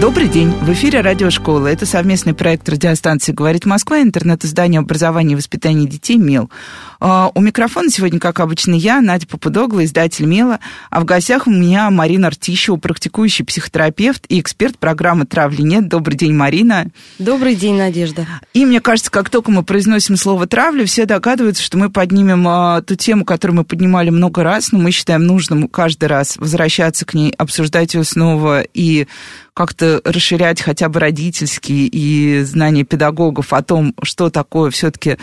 [0.00, 0.50] Добрый день.
[0.50, 1.68] В эфире Радиошкола.
[1.68, 6.50] Это совместный проект радиостанции «Говорит Москва», интернет-издание образования и воспитания детей «Мел».
[6.98, 10.58] А, у микрофона сегодня, как обычно, я, Надя Попудогла, издатель «Мела»,
[10.90, 15.88] а в гостях у меня Марина Артищева, практикующий психотерапевт и эксперт программы «Травли нет».
[15.88, 16.88] Добрый день, Марина.
[17.20, 18.26] Добрый день, Надежда.
[18.52, 22.82] И мне кажется, как только мы произносим слово «травля», все догадываются, что мы поднимем а,
[22.82, 27.14] ту тему, которую мы поднимали много раз, но мы считаем нужным каждый раз возвращаться к
[27.14, 29.06] ней, обсуждать ее снова и
[29.54, 35.16] как-то расширять хотя бы родительские и знания педагогов о том, что такое все-таки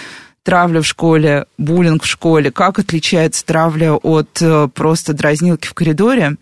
[0.44, 6.38] травля в школе, буллинг в школе, как отличается травля от э, просто дразнилки в коридоре.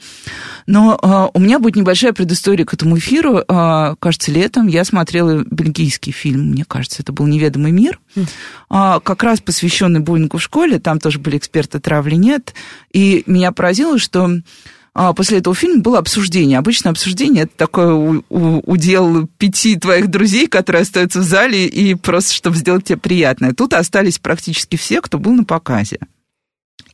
[0.68, 3.40] Но э, у меня будет небольшая предыстория к этому эфиру.
[3.40, 8.24] Э, кажется, летом я смотрела бельгийский фильм, мне кажется, это был «Неведомый мир», mm.
[8.70, 10.80] э, как раз посвященный буллингу в школе.
[10.80, 12.54] Там тоже были эксперты травли нет.
[12.94, 14.40] И меня поразило, что а
[14.94, 16.58] после этого фильма было обсуждение.
[16.58, 17.94] Обычно обсуждение это такое
[18.30, 23.54] удел пяти твоих друзей, которые остаются в зале и просто, чтобы сделать тебе приятное.
[23.54, 26.00] Тут остались практически все, кто был на показе.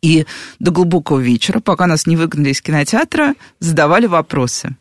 [0.02, 0.26] И
[0.60, 4.76] до глубокого вечера, пока нас не выгнали из кинотеатра, задавали вопросы.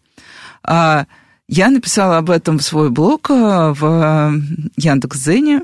[0.63, 1.07] А,
[1.49, 4.35] я написала об этом в свой блог а, в
[4.77, 5.63] Яндекс.Зене,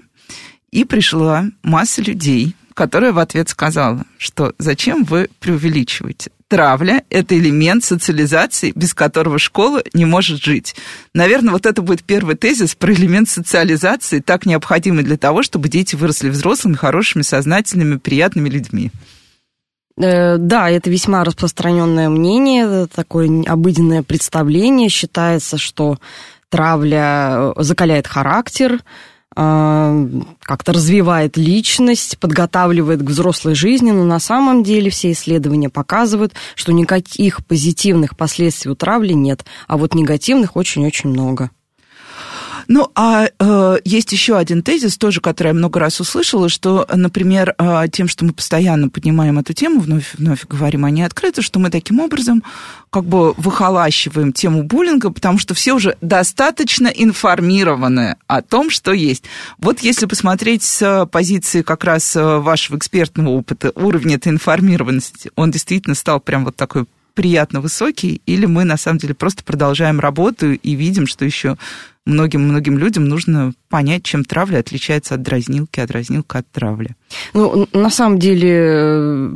[0.71, 6.31] и пришла масса людей, которая в ответ сказала, что зачем вы преувеличиваете?
[6.51, 10.75] Травля– это элемент социализации, без которого школа не может жить.
[11.15, 15.97] Наверное, вот это будет первый тезис про элемент социализации, так необходимый для того, чтобы дети
[15.97, 18.91] выросли взрослыми, хорошими, сознательными, приятными людьми.
[19.97, 24.89] Э, да, это весьма распространенное мнение, такое обыденное представление.
[24.89, 25.99] Считается, что
[26.49, 28.81] травля э, закаляет характер,
[29.35, 36.73] как-то развивает личность, подготавливает к взрослой жизни, но на самом деле все исследования показывают, что
[36.73, 41.51] никаких позитивных последствий у травли нет, а вот негативных очень-очень много.
[42.73, 47.57] Ну, а э, есть еще один тезис, тоже, который я много раз услышала, что, например,
[47.59, 51.59] э, тем, что мы постоянно поднимаем эту тему, вновь, вновь говорим о ней открыто, что
[51.59, 52.45] мы таким образом
[52.91, 59.25] как бы выхолащиваем тему буллинга, потому что все уже достаточно информированы о том, что есть.
[59.59, 65.51] Вот если посмотреть с позиции как раз э, вашего экспертного опыта, уровня этой информированности, он
[65.51, 70.53] действительно стал прям вот такой приятно высокий, или мы на самом деле просто продолжаем работу
[70.53, 71.57] и видим, что еще
[72.07, 76.97] многим-многим людям нужно понять, чем травля отличается от дразнилки, а дразнилка от травли.
[77.35, 79.31] Ну, на самом деле, э,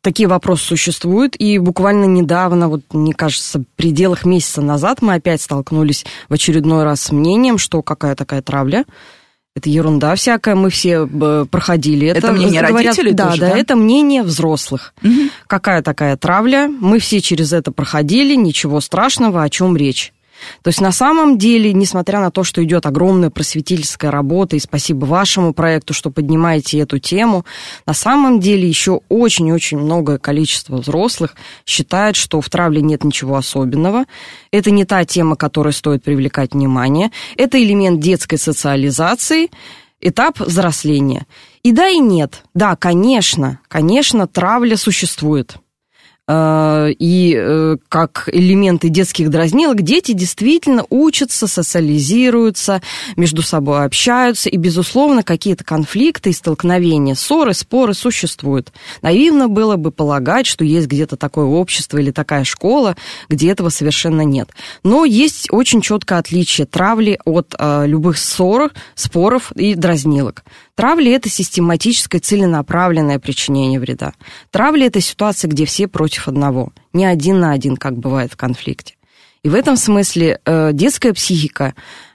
[0.00, 5.42] такие вопросы существуют, и буквально недавно, вот, мне кажется, в пределах месяца назад мы опять
[5.42, 8.84] столкнулись в очередной раз с мнением, что какая такая травля,
[9.56, 12.08] это ерунда всякая, мы все проходили.
[12.08, 14.94] Это, это мнение говорят, родителей да, тоже, да, да, это мнение взрослых.
[15.02, 15.30] Угу.
[15.46, 20.12] Какая такая травля, мы все через это проходили, ничего страшного, о чем речь.
[20.62, 25.04] То есть на самом деле, несмотря на то, что идет огромная просветительская работа, и спасибо
[25.04, 27.44] вашему проекту, что поднимаете эту тему,
[27.86, 34.04] на самом деле еще очень-очень многое количество взрослых считает, что в травле нет ничего особенного.
[34.50, 37.10] Это не та тема, которой стоит привлекать внимание.
[37.36, 39.50] Это элемент детской социализации,
[40.00, 41.26] этап взросления.
[41.62, 42.42] И да, и нет.
[42.52, 45.56] Да, конечно, конечно, травля существует.
[46.26, 52.80] Э, и э, как элементы детских дразнилок дети действительно учатся, социализируются,
[53.16, 58.72] между собой общаются, и, безусловно, какие-то конфликты и столкновения, ссоры, споры существуют.
[59.02, 62.96] Наивно было бы полагать, что есть где-то такое общество или такая школа,
[63.28, 64.48] где этого совершенно нет.
[64.82, 70.42] Но есть очень четкое отличие травли от э, любых ссор, споров и дразнилок.
[70.76, 74.12] Травля– это систематическое целенаправленное причинение вреда.
[74.50, 78.96] Травля– это ситуация, где все против одного, не один на один, как бывает в конфликте.
[79.44, 81.74] И в этом смысле э, детская психика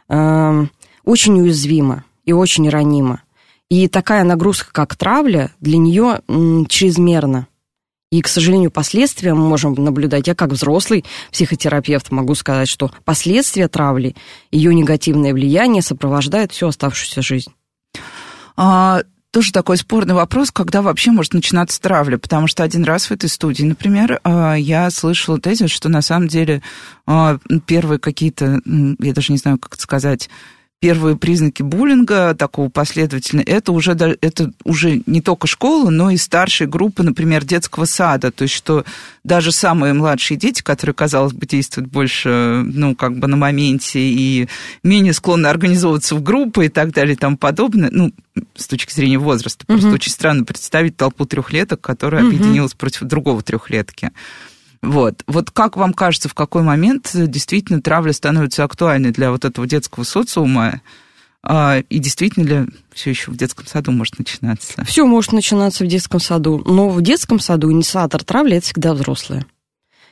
[0.09, 0.65] э,
[1.05, 3.21] очень уязвима и очень ранима.
[3.69, 7.47] И такая нагрузка, как травля, для нее м, чрезмерна.
[8.11, 10.27] И, к сожалению, последствия мы можем наблюдать.
[10.27, 14.15] Я как взрослый психотерапевт могу сказать, что последствия травли,
[14.51, 17.53] ее негативное влияние сопровождает всю оставшуюся жизнь.
[18.61, 23.11] А, тоже такой спорный вопрос, когда вообще может начинаться травля, потому что один раз в
[23.11, 26.61] этой студии, например, а, я слышала тезис, что на самом деле
[27.07, 30.29] а, первые какие-то, я даже не знаю, как это сказать,
[30.79, 33.91] первые признаки буллинга, такого последовательного, это уже,
[34.21, 38.31] это уже не только школа, но и старшие группы, например, детского сада.
[38.31, 38.85] То есть, что
[39.25, 44.47] даже самые младшие дети, которые, казалось бы, действуют больше, ну, как бы на моменте и
[44.81, 48.13] менее склонны организовываться в группы и так далее и тому подобное, ну,
[48.55, 49.65] с точки зрения возраста.
[49.65, 49.95] Просто угу.
[49.95, 52.29] очень странно представить толпу трехлеток, которая угу.
[52.29, 54.11] объединилась против другого трехлетки.
[54.81, 55.23] Вот.
[55.27, 60.03] Вот как вам кажется, в какой момент действительно травля становится актуальной для вот этого детского
[60.03, 60.81] социума?
[61.41, 64.83] А, и действительно ли все еще в детском саду может начинаться?
[64.85, 69.45] Все может начинаться в детском саду, но в детском саду инициатор травли это всегда взрослые.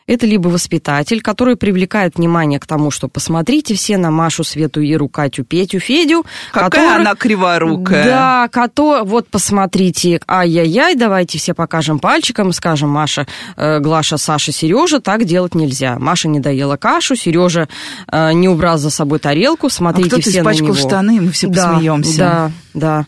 [0.07, 5.09] Это либо воспитатель, который привлекает внимание к тому, что посмотрите все на Машу, Свету, Иру,
[5.09, 6.25] Катю, Петю, Федю.
[6.53, 8.05] Какая который, она криворукая.
[8.05, 13.27] Да, который, вот посмотрите, ай-яй-яй, давайте все покажем пальчиком, скажем, Маша,
[13.57, 15.99] э, Глаша, Саша, Сережа, так делать нельзя.
[15.99, 17.67] Маша не доела кашу, Сережа
[18.09, 20.73] э, не убрал за собой тарелку, смотрите а все на него.
[20.73, 22.17] штаны, мы все да, посмеемся.
[22.17, 23.05] Да, да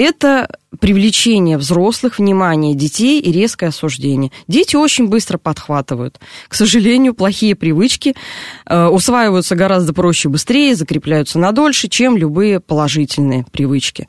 [0.00, 0.48] это
[0.78, 4.30] привлечение взрослых, внимание детей и резкое осуждение.
[4.48, 6.20] Дети очень быстро подхватывают.
[6.48, 8.14] К сожалению, плохие привычки
[8.66, 14.08] э, усваиваются гораздо проще быстрее, закрепляются надольше, чем любые положительные привычки.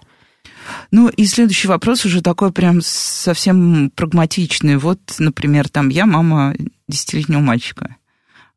[0.91, 4.77] Ну и следующий вопрос уже такой прям совсем прагматичный.
[4.77, 6.55] Вот, например, там я мама
[6.87, 7.97] десятилетнего мальчика.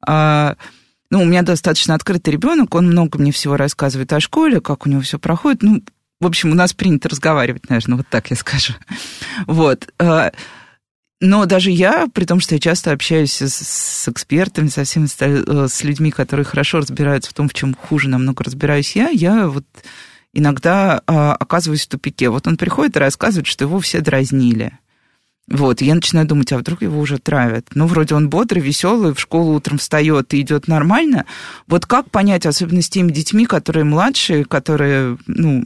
[0.07, 0.57] А,
[1.11, 4.91] ну, у меня достаточно открытый ребенок, он много мне всего рассказывает о школе, как у
[4.91, 5.63] него все проходит.
[5.63, 5.83] Ну,
[6.21, 8.75] в общем, у нас принято разговаривать, наверное, вот так я скажу.
[9.47, 9.93] Вот.
[9.99, 10.31] Э,
[11.21, 15.69] но даже я, при том, что я часто общаюсь с, с экспертами, со всеми, э,
[15.69, 19.65] с людьми, которые хорошо разбираются в том, в чем хуже намного разбираюсь я, я вот
[20.35, 22.29] иногда а, оказываюсь в тупике.
[22.29, 24.79] Вот он приходит и рассказывает, что его все дразнили.
[25.47, 27.69] Вот, я начинаю думать, а вдруг его уже травят?
[27.75, 31.27] Ну, вроде он бодрый, веселый, в школу утром встает и идет нормально.
[31.67, 35.65] Вот как понять, особенно с теми детьми, которые младшие, которые, ну,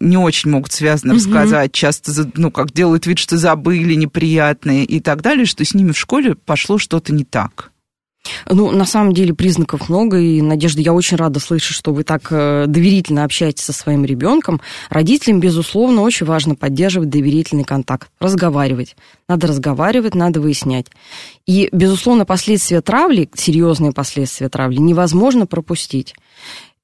[0.00, 1.18] не очень могут связано угу.
[1.18, 5.92] рассказать, часто, ну, как делают вид, что забыли, неприятные и так далее, что с ними
[5.92, 7.72] в школе пошло что-то не так.
[8.48, 12.28] Ну, на самом деле признаков много, и, Надежда, я очень рада слышать, что вы так
[12.30, 14.60] э, доверительно общаетесь со своим ребенком.
[14.90, 18.96] Родителям, безусловно, очень важно поддерживать доверительный контакт, разговаривать.
[19.28, 20.86] Надо разговаривать, надо выяснять.
[21.46, 26.14] И, безусловно, последствия травли, серьезные последствия травли, невозможно пропустить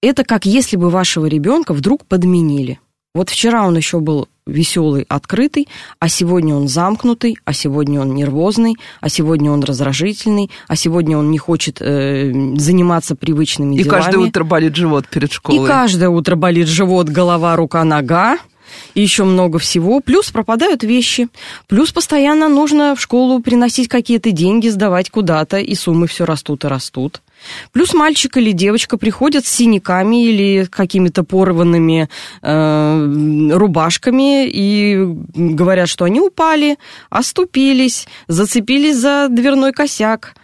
[0.02, 2.80] это как если бы вашего ребенка вдруг подменили.
[3.14, 5.68] Вот вчера он еще был веселый, открытый,
[5.98, 11.30] а сегодня он замкнутый, а сегодня он нервозный, а сегодня он раздражительный, а сегодня он
[11.30, 14.00] не хочет э, заниматься привычными и делами.
[14.00, 15.64] И каждое утро болит живот перед школой.
[15.64, 18.38] И каждое утро болит живот, голова, рука, нога
[18.94, 20.00] и еще много всего.
[20.00, 21.28] Плюс пропадают вещи.
[21.68, 26.68] Плюс постоянно нужно в школу приносить какие-то деньги, сдавать куда-то, и суммы все растут и
[26.68, 27.20] растут.
[27.72, 32.08] Плюс мальчик или девочка приходят с синяками или какими-то порванными
[32.42, 34.96] э, рубашками и
[35.34, 36.78] говорят, что они упали,
[37.10, 40.34] оступились, зацепились за дверной косяк.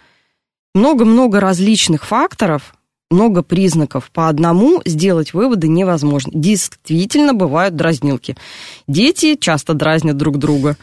[0.75, 2.73] Много-много различных факторов,
[3.11, 4.11] много признаков.
[4.11, 6.31] По одному сделать выводы невозможно.
[6.33, 8.35] Действительно бывают дразнилки.
[8.87, 10.77] Дети часто дразнят друг друга.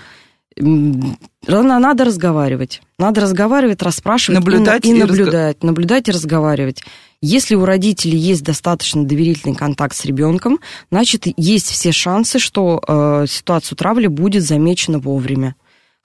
[0.58, 2.82] Надо разговаривать.
[2.99, 5.56] Надо разговаривать, расспрашивать наблюдать и, и, и наблюдать.
[5.56, 5.67] Разго...
[5.67, 6.82] Наблюдать и разговаривать.
[7.23, 10.58] Если у родителей есть достаточно доверительный контакт с ребенком,
[10.91, 15.56] значит, есть все шансы, что э, ситуацию травли будет замечена вовремя.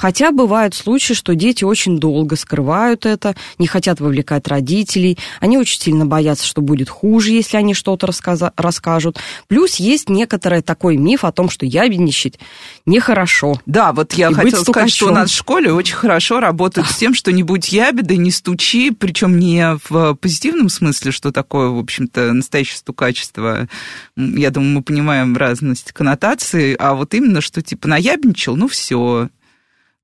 [0.01, 5.79] Хотя бывают случаи, что дети очень долго скрывают это, не хотят вовлекать родителей, они очень
[5.79, 8.09] сильно боятся, что будет хуже, если они что-то
[8.57, 9.19] расскажут.
[9.47, 12.39] Плюс есть некоторый такой миф о том, что ябедничать
[12.87, 13.61] нехорошо.
[13.67, 17.13] Да, вот я хотела сказать, что у нас в школе очень хорошо работают с тем,
[17.13, 22.33] что не будь ябеды, не стучи, причем не в позитивном смысле, что такое, в общем-то,
[22.33, 23.67] настоящее стукачество.
[24.15, 29.29] Я думаю, мы понимаем разность коннотаций, а вот именно, что типа наябничал, ну все,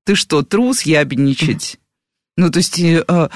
[0.08, 1.76] ты что, трус ябедничать?
[2.38, 2.80] Ну, то есть...
[2.80, 3.28] Э,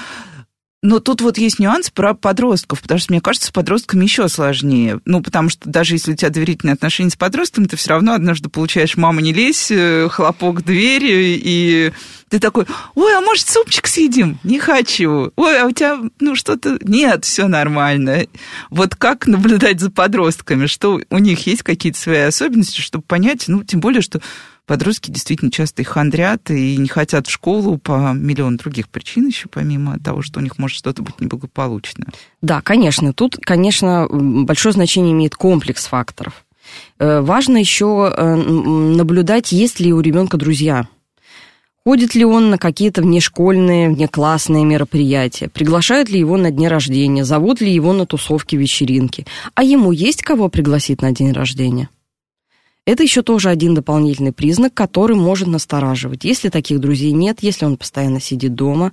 [0.81, 4.99] но тут вот есть нюанс про подростков, потому что, мне кажется, с подростками еще сложнее.
[5.05, 8.49] Ну, потому что даже если у тебя доверительные отношения с подростком, ты все равно однажды
[8.49, 11.93] получаешь «мама, не лезь», э, хлопок двери, и
[12.29, 12.65] ты такой
[12.95, 15.31] «Ой, а может, супчик съедим?» «Не хочу».
[15.35, 18.25] «Ой, а у тебя, ну, что-то...» «Нет, все нормально».
[18.71, 20.65] Вот как наблюдать за подростками?
[20.65, 24.21] Что у них есть какие-то свои особенности, чтобы понять, ну, тем более, что
[24.65, 29.47] подростки действительно часто их хандрят и не хотят в школу по миллион других причин еще,
[29.49, 32.07] помимо того, что у них может что-то быть неблагополучно.
[32.41, 33.13] Да, конечно.
[33.13, 36.45] Тут, конечно, большое значение имеет комплекс факторов.
[36.99, 40.87] Э, важно еще э, наблюдать, есть ли у ребенка друзья.
[41.85, 45.49] Ходит ли он на какие-то внешкольные, внеклассные мероприятия?
[45.49, 47.25] Приглашают ли его на дни рождения?
[47.25, 49.25] Зовут ли его на тусовки, вечеринки?
[49.53, 51.89] А ему есть кого пригласить на день рождения?
[52.85, 56.25] Это еще тоже один дополнительный признак, который может настораживать.
[56.25, 58.91] Если таких друзей нет, если он постоянно сидит дома,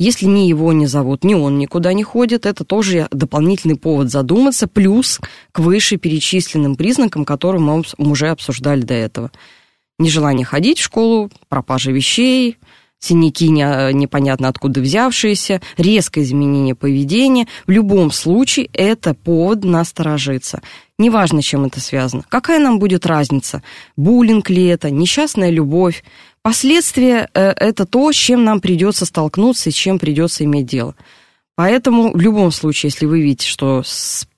[0.00, 4.66] если ни его не зовут, ни он никуда не ходит, это тоже дополнительный повод задуматься,
[4.66, 5.20] плюс
[5.52, 9.30] к вышеперечисленным признакам, которые мы уже обсуждали до этого
[9.98, 12.58] нежелание ходить в школу, пропажа вещей,
[13.00, 17.46] синяки не, непонятно откуда взявшиеся, резкое изменение поведения.
[17.66, 20.62] В любом случае это повод насторожиться.
[20.98, 22.24] Неважно, чем это связано.
[22.28, 23.62] Какая нам будет разница?
[23.96, 26.02] Буллинг ли это, несчастная любовь?
[26.42, 30.94] Последствия э,– это то, с чем нам придется столкнуться и с чем придется иметь дело.
[31.54, 33.82] Поэтому в любом случае, если вы видите, что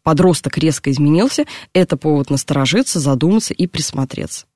[0.02, 4.46] подросток резко изменился, это повод насторожиться, задуматься и присмотреться.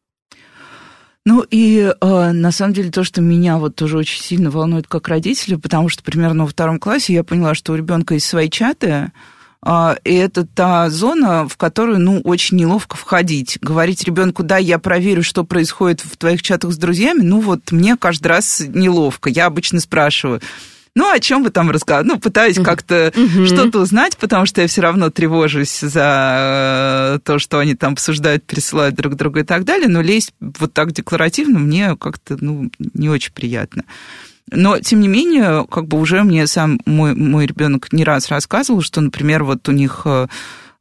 [1.27, 5.09] Ну и э, на самом деле то, что меня вот тоже очень сильно волнует как
[5.09, 9.11] родителя, потому что примерно во втором классе я поняла, что у ребенка есть свои чаты,
[9.65, 13.57] э, и это та зона, в которую, ну, очень неловко входить.
[13.63, 17.97] Говорить ребенку, да, я проверю, что происходит в твоих чатах с друзьями, ну вот мне
[17.97, 19.31] каждый раз неловко.
[19.31, 20.43] Я обычно спрашиваю,
[20.95, 22.13] ну, о чем вы там рассказывали?
[22.13, 23.47] Ну, пытаюсь как-то mm-hmm.
[23.47, 28.45] что-то узнать, потому что я все равно тревожусь за э, то, что они там обсуждают,
[28.45, 33.09] пересылают друг друга и так далее, но лезть вот так декларативно мне как-то, ну, не
[33.09, 33.85] очень приятно.
[34.51, 38.83] Но, тем не менее, как бы уже мне сам мой, мой ребенок не раз рассказывал,
[38.83, 40.29] что, например, вот у них э,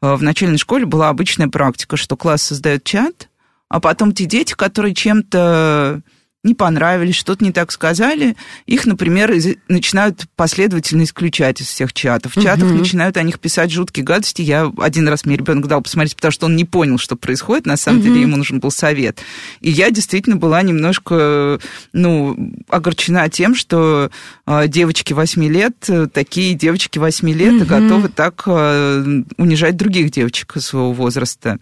[0.02, 3.30] в начальной школе была обычная практика, что класс создает чат,
[3.70, 6.02] а потом те дети, которые чем-то
[6.44, 8.36] не понравились, что-то не так сказали,
[8.66, 12.36] их, например, из, начинают последовательно исключать из всех чатов.
[12.36, 12.80] В чатах угу.
[12.80, 14.42] начинают о них писать жуткие гадости.
[14.42, 17.66] Я один раз мне ребенок дал посмотреть, потому что он не понял, что происходит.
[17.66, 18.08] На самом угу.
[18.08, 19.22] деле ему нужен был совет.
[19.62, 21.60] И я действительно была немножко,
[21.94, 24.12] ну, огорчена тем, что
[24.46, 27.66] э, девочки 8 лет, такие девочки 8 лет угу.
[27.66, 31.60] готовы так э, унижать других девочек своего возраста.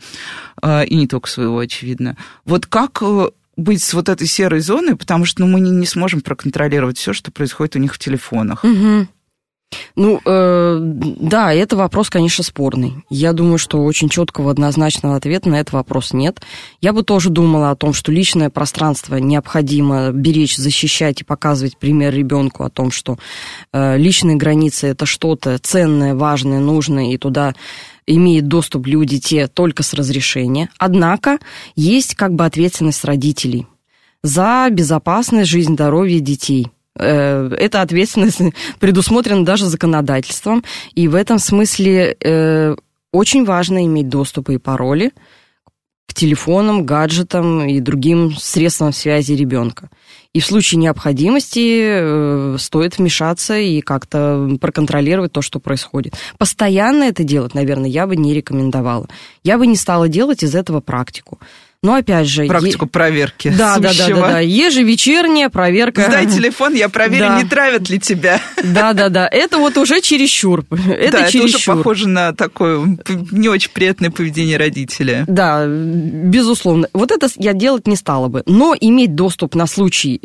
[0.62, 2.18] Э, и не только своего, очевидно.
[2.46, 5.86] Вот как э, быть с вот этой серой зоной, потому что ну, мы не, не
[5.86, 8.64] сможем проконтролировать все, что происходит у них в телефонах.
[8.64, 9.08] Угу.
[9.96, 13.04] Ну, э, да, это вопрос, конечно, спорный.
[13.10, 16.42] Я думаю, что очень четкого однозначного ответа на этот вопрос нет.
[16.82, 22.14] Я бы тоже думала о том, что личное пространство необходимо беречь, защищать и показывать пример
[22.14, 23.18] ребенку о том, что
[23.74, 27.54] э, личные границы это что-то ценное, важное, нужное, и туда
[28.08, 30.70] имеют доступ люди те только с разрешения.
[30.78, 31.40] Однако
[31.76, 33.68] есть как бы ответственность родителей
[34.24, 36.68] за безопасность, жизнь, здоровье детей.
[36.96, 38.42] Э, эта ответственность
[38.80, 42.76] предусмотрена даже законодательством, и в этом смысле э,
[43.12, 45.12] очень важно иметь доступы и пароли
[46.12, 49.90] к телефонам, гаджетам и другим средствам связи ребенка.
[50.34, 56.16] И в случае необходимости э, стоит вмешаться и как-то проконтролировать то, что происходит.
[56.38, 59.08] Постоянно это делать, наверное, я бы не рекомендовала.
[59.44, 61.40] Я бы не стала делать из этого практику.
[61.84, 62.46] Но опять же...
[62.46, 62.90] Практику е...
[62.90, 63.50] проверки.
[63.50, 64.40] Да, да, да, да, да.
[64.40, 66.06] Ежевечерняя проверка.
[66.06, 67.42] Сдай телефон, я проверю, да.
[67.42, 68.40] не травят ли тебя.
[68.64, 69.28] Да, да, да.
[69.28, 70.64] Это вот уже чересчур.
[70.70, 71.50] Это да, чересчур.
[71.50, 72.98] это уже похоже на такое
[73.32, 75.26] не очень приятное поведение родителя.
[75.28, 76.88] Да, безусловно.
[76.94, 78.44] Вот это я делать не стала бы.
[78.46, 80.22] Но иметь доступ на случай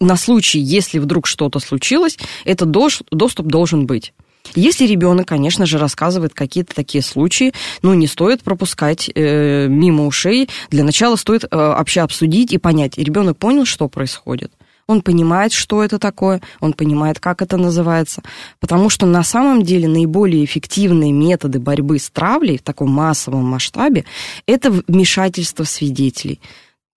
[0.00, 4.12] на случай, если вдруг что-то случилось, этот доступ должен быть.
[4.54, 10.48] Если ребенок, конечно же, рассказывает какие-то такие случаи, ну, не стоит пропускать э, мимо ушей.
[10.70, 14.52] Для начала стоит э, вообще обсудить и понять, ребенок понял, что происходит.
[14.86, 18.22] Он понимает, что это такое, он понимает, как это называется.
[18.60, 24.04] Потому что на самом деле наиболее эффективные методы борьбы с травлей в таком массовом масштабе–
[24.46, 26.40] это вмешательство свидетелей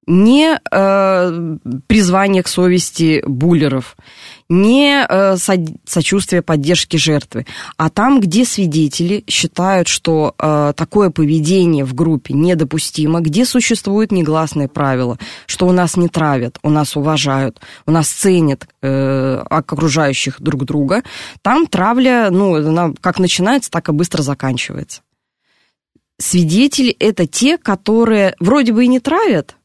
[0.07, 1.57] не э,
[1.87, 3.95] призвание к совести буллеров,
[4.49, 5.37] не э,
[5.85, 7.45] сочувствие поддержки жертвы,
[7.77, 14.67] а там, где свидетели считают, что э, такое поведение в группе недопустимо, где существует негласное
[14.67, 20.65] правило, что у нас не травят, у нас уважают, у нас ценят э, окружающих друг
[20.65, 21.03] друга,
[21.41, 25.01] там травля, ну, она как начинается, так и быстро заканчивается.
[26.17, 29.57] Свидетели– это те, которые вроде бы и не травят,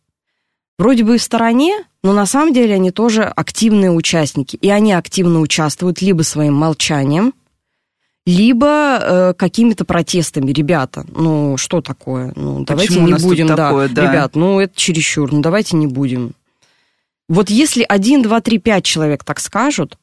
[0.81, 4.57] вроде бы в стороне, но на самом деле они тоже активные участники.
[4.57, 7.35] И они активно участвуют либо своим молчанием,
[8.25, 10.51] либо э, какими-то протестами.
[10.51, 12.33] Ребята, ну что такое?
[12.35, 14.11] Ну, давайте Почему не будем, да, такое, да.
[14.11, 16.33] Ребят, ну это чересчур, ну давайте не будем.
[17.29, 19.99] Вот если один, два, три, пять человек так скажут,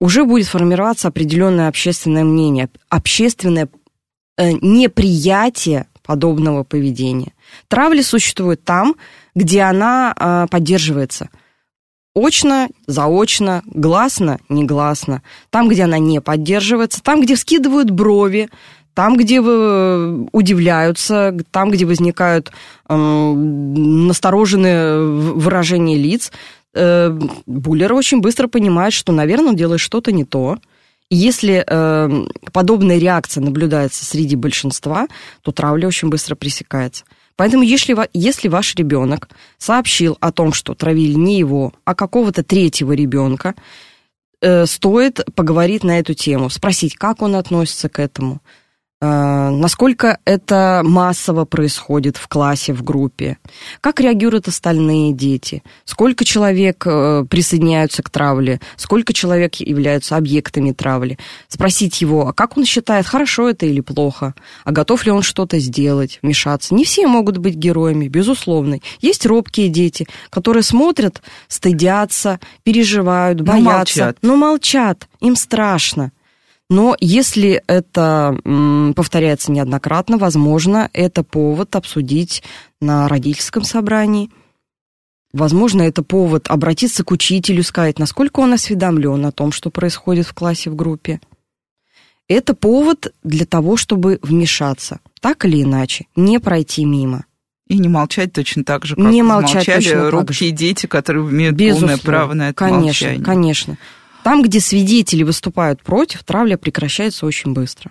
[0.00, 3.68] уже будет формироваться определенное общественное мнение, общественное
[4.38, 7.34] э, неприятие подобного поведения.
[7.68, 8.94] Травля существует там,
[9.34, 11.30] где она э, поддерживается.
[12.14, 15.22] очно, заочно, гласно, негласно.
[15.50, 18.50] Там, где она не поддерживается, там, где скидывают брови,
[18.94, 22.52] там, где вы удивляются, там, где возникают
[22.88, 26.30] э, настороженные выражения лиц,
[26.74, 30.58] э, буллер очень быстро понимает, что, наверное, он делает что-то не то.
[31.08, 35.08] Если э, подобная реакция наблюдается среди большинства,
[35.42, 37.04] то травля очень быстро пресекается.
[37.36, 42.92] Поэтому если, если ваш ребенок сообщил о том, что травили не его, а какого-то третьего
[42.92, 43.54] ребенка,
[44.40, 48.40] э, стоит поговорить на эту тему, спросить, как он относится к этому,
[49.04, 53.38] насколько это массово происходит в классе, в группе,
[53.80, 61.18] как реагируют остальные дети, сколько человек э, присоединяются к травле, сколько человек являются объектами травли.
[61.48, 65.58] Спросить его, а как он считает, хорошо это или плохо, а готов ли он что-то
[65.58, 66.72] сделать, вмешаться.
[66.72, 68.78] Не все могут быть героями, безусловно.
[69.00, 74.16] Есть робкие дети, которые смотрят, стыдятся, переживают, боятся, но молчат.
[74.22, 76.12] Но молчат, им страшно.
[76.72, 78.34] Но если это
[78.96, 82.42] повторяется неоднократно, возможно, это повод обсудить
[82.80, 84.30] на родительском собрании.
[85.34, 90.32] Возможно, это повод обратиться к учителю, сказать, насколько он осведомлен о том, что происходит в
[90.32, 91.20] классе, в группе.
[92.26, 97.26] Это повод для того, чтобы вмешаться, так или иначе, не пройти мимо.
[97.68, 101.98] И не молчать точно так же, как не молчать молчали робкие дети, которые имеют Безусловно.
[101.98, 103.22] полное право на это конечно, молчание.
[103.22, 103.78] Конечно, конечно.
[104.22, 107.90] Там, где свидетели выступают против, травля прекращается очень быстро.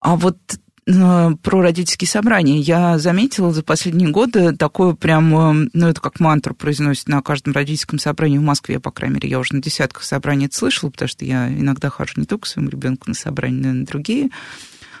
[0.00, 0.38] А вот
[0.86, 2.58] э, про родительские собрания.
[2.58, 7.54] Я заметила за последние годы такое прям, э, ну, это как мантру произносит на каждом
[7.54, 11.08] родительском собрании в Москве, по крайней мере, я уже на десятках собраний это слышала, потому
[11.08, 14.30] что я иногда хожу не только своему ребенку на собрания, но и на другие,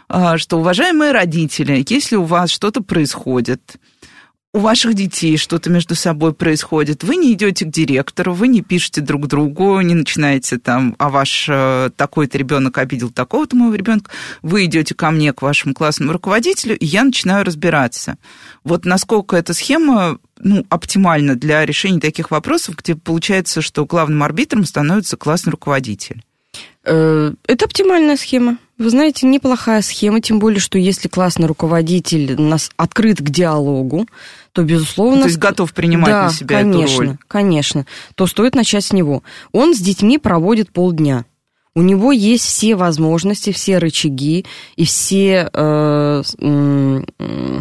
[0.08, 3.78] а, что, уважаемые родители, если у вас что-то происходит,
[4.54, 9.00] у ваших детей что-то между собой происходит, вы не идете к директору, вы не пишете
[9.00, 14.10] друг другу, не начинаете там, а ваш э, такой-то ребенок обидел такого-то моего ребенка,
[14.42, 18.18] вы идете ко мне, к вашему классному руководителю, и я начинаю разбираться.
[18.62, 24.66] Вот насколько эта схема ну, оптимальна для решения таких вопросов, где получается, что главным арбитром
[24.66, 26.22] становится классный руководитель.
[26.84, 28.58] Э, это оптимальная схема.
[28.78, 34.08] Вы знаете, неплохая схема, тем более, что если классный руководитель нас открыт к диалогу,
[34.52, 35.22] то, безусловно...
[35.22, 37.16] То есть готов принимать да, на себя конечно, эту роль.
[37.28, 37.86] конечно.
[38.16, 39.22] То стоит начать с него.
[39.52, 41.24] Он с детьми проводит полдня.
[41.74, 44.44] У него есть все возможности, все рычаги
[44.76, 47.60] и все, э, э, э,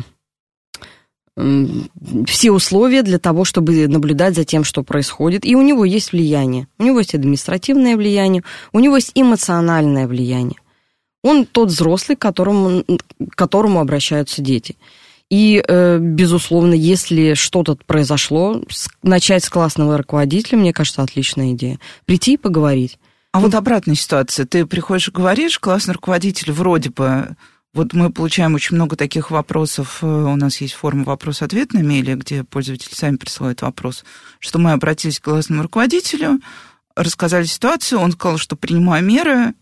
[1.38, 5.46] все условия для того, чтобы наблюдать за тем, что происходит.
[5.46, 6.67] И у него есть влияние.
[6.78, 10.60] У него есть административное влияние, у него есть эмоциональное влияние.
[11.24, 14.76] Он тот взрослый, к которому, к которому обращаются дети.
[15.30, 18.62] И, э, безусловно, если что-то произошло,
[19.02, 21.80] начать с классного руководителя, мне кажется, отличная идея.
[22.06, 23.00] Прийти и поговорить.
[23.32, 24.46] А вот обратная ситуация.
[24.46, 27.36] Ты приходишь и говоришь, классный руководитель вроде бы...
[27.73, 29.99] Вот мы получаем очень много таких вопросов.
[30.01, 34.03] Э, у нас есть форма вопрос-ответ на мейле, где пользователи сами присылают вопрос,
[34.39, 36.41] что мы обратились к классному руководителю,
[36.95, 39.53] рассказали ситуацию, он сказал, что принимаю меры,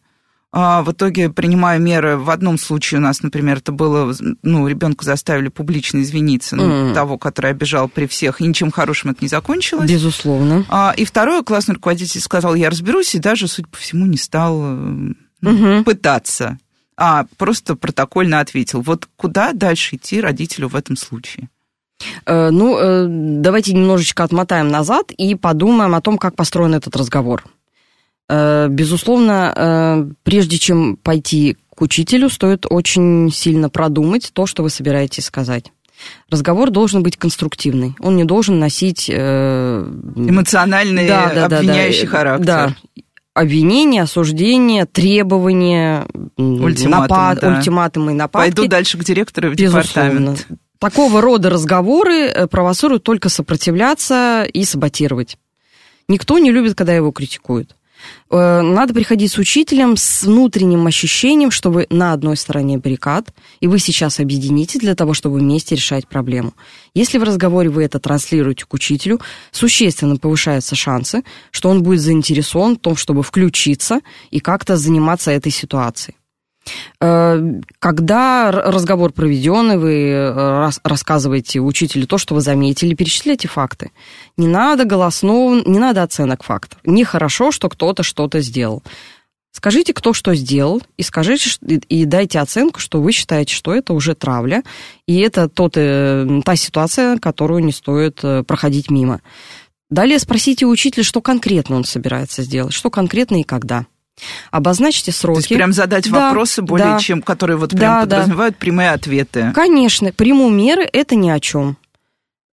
[0.52, 5.06] а в итоге, принимая меры, в одном случае у нас, например, это было, ну, ребенка
[5.06, 6.94] заставили публично извиниться, ну, mm.
[6.96, 9.88] того, который обижал при всех, и ничем хорошим это не закончилось.
[9.88, 10.66] Безусловно.
[10.70, 14.60] А, и второе, классный руководитель сказал, я разберусь, и даже, судя по всему, не стал
[14.60, 15.84] mm-hmm.
[15.84, 16.58] пытаться,
[17.00, 18.82] а просто протокольно ответил.
[18.82, 21.50] Вот куда дальше идти родителю в этом случае?
[22.26, 27.46] Э, ну, э, давайте немножечко отмотаем назад и подумаем о том, как построен этот разговор.
[28.28, 35.26] Э, безусловно, прежде чем пойти к учителю, стоит очень сильно продумать то, что вы собираетесь
[35.26, 35.72] сказать.
[36.30, 37.96] Разговор должен быть конструктивный.
[38.00, 39.10] Он не должен носить...
[39.12, 39.86] Э,
[40.16, 42.46] Эмоциональный, да, да, обвиняющий да, характер.
[42.46, 42.76] Да,
[43.40, 46.06] обвинения, осуждения, требования,
[46.38, 47.56] Ультиматум, напад, да.
[47.58, 48.56] ультиматумы, нападки.
[48.56, 49.84] Пойду дальше к директору в Безусловно.
[49.84, 50.48] департамент.
[50.80, 55.38] Такого рода разговоры провоцируют только сопротивляться и саботировать.
[56.08, 57.76] Никто не любит, когда его критикуют.
[58.30, 63.68] Э, надо приходить с учителем с внутренним ощущением, что вы на одной стороне баррикад, и
[63.68, 66.54] вы сейчас объединитесь для того, чтобы вместе решать проблему.
[66.94, 69.20] Если в разговоре вы это транслируете к учителю,
[69.52, 75.52] существенно повышаются шансы, что он будет заинтересован в том, чтобы включиться и как-то заниматься этой
[75.52, 76.19] ситуацией.
[77.02, 77.40] Э,
[77.80, 83.92] когда разговор проведен, и вы э, рассказываете учителю то, что вы заметили, перечисляйте факты.
[84.38, 86.80] Не надо голосного, не надо оценок фактов.
[86.84, 88.84] Нехорошо, что кто-то что-то сделал.
[89.52, 94.14] Скажите, кто что сделал, и скажите, и дайте оценку, что вы считаете, что это уже
[94.14, 94.62] травля,
[95.08, 99.22] и это тот, э, та ситуация, которую не стоит проходить мимо.
[99.90, 103.88] Далее спросите у учителя, что конкретно он собирается сделать, что конкретно и когда.
[104.52, 105.36] Обозначьте сроки.
[105.36, 108.60] То есть прям задать да, вопросы более да, чем, которые вот прям да, подразумевают да.
[108.60, 109.52] прямые ответы.
[109.54, 111.78] Конечно, приму меры это ни о чем.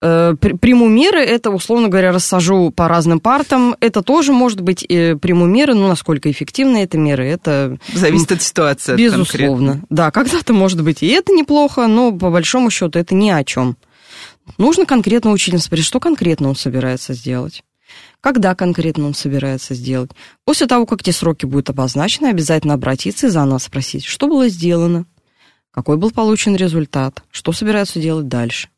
[0.02, 3.74] Э, приму меры, это, условно говоря, рассажу по разным партам.
[3.80, 7.78] Это тоже может быть э, приму меры, но насколько эффективны эти меры, это...
[7.94, 8.94] Зависит от ситуации.
[8.94, 9.72] Безусловно.
[9.72, 9.86] Конкретно.
[9.96, 13.76] Да, когда-то может быть и это неплохо, но по большому счету это ни о чем.
[14.58, 17.62] Нужно конкретно учителям спросить, что конкретно он собирается сделать.
[18.20, 20.10] Когда конкретно он собирается сделать.
[20.44, 25.06] После того, как те сроки будут обозначены, обязательно обратиться и заново спросить, что было сделано,
[25.70, 28.68] какой был получен результат, что собираются делать дальше.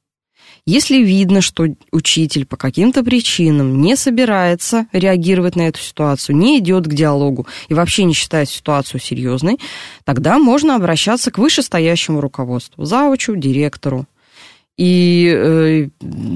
[0.67, 6.87] Если видно, что учитель по каким-то причинам не собирается реагировать на эту ситуацию, не идет
[6.87, 9.59] к диалогу и вообще не считает ситуацию серьезной,
[10.05, 14.07] тогда можно обращаться к вышестоящему руководству, заучу, директору.
[14.79, 15.89] И э,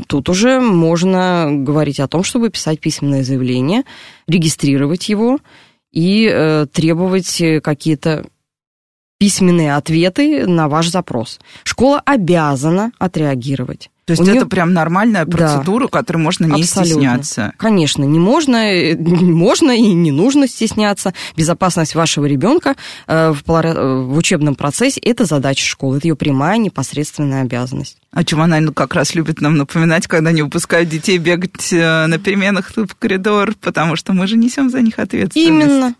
[0.08, 3.84] тут уже можно говорить о том, чтобы писать письменное заявление,
[4.26, 5.38] регистрировать его
[5.92, 8.26] и э, требовать какие-то
[9.22, 11.38] письменные ответы на ваш запрос.
[11.62, 13.88] Школа обязана отреагировать.
[14.04, 14.46] То есть У это нее...
[14.46, 16.92] прям нормальная процедура, да, которой можно не абсолютно.
[16.92, 17.52] стесняться.
[17.56, 18.64] Конечно, не можно,
[18.96, 21.14] можно и не нужно стесняться.
[21.36, 22.74] Безопасность вашего ребенка
[23.06, 27.98] э, в, в учебном процессе– это задача школы, это ее прямая непосредственная обязанность.
[28.10, 32.18] О чем она как раз любит нам напоминать, когда не выпускают детей бегать э, на
[32.18, 35.48] переменах в коридор, потому что мы же несем за них ответственность.
[35.48, 35.94] Именно,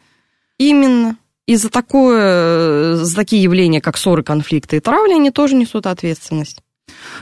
[0.58, 1.16] именно.
[1.46, 6.62] И за, такое, за такие явления, как ссоры, конфликты и травли, они тоже несут ответственность.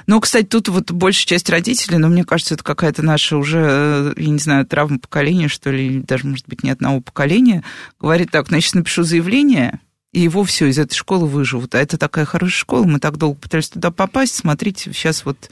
[0.07, 4.29] Ну, кстати, тут вот большая часть родителей, но мне кажется, это какая-то наша уже, я
[4.29, 7.65] не знаю, травма поколения, что ли, даже, может быть, не одного поколения,
[7.99, 9.81] говорит так, значит, напишу заявление,
[10.13, 11.75] и его все из этой школы выживут.
[11.75, 15.51] А это такая хорошая школа, мы так долго пытались туда попасть, смотрите, сейчас вот,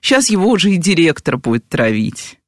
[0.00, 2.39] сейчас его уже и директор будет травить.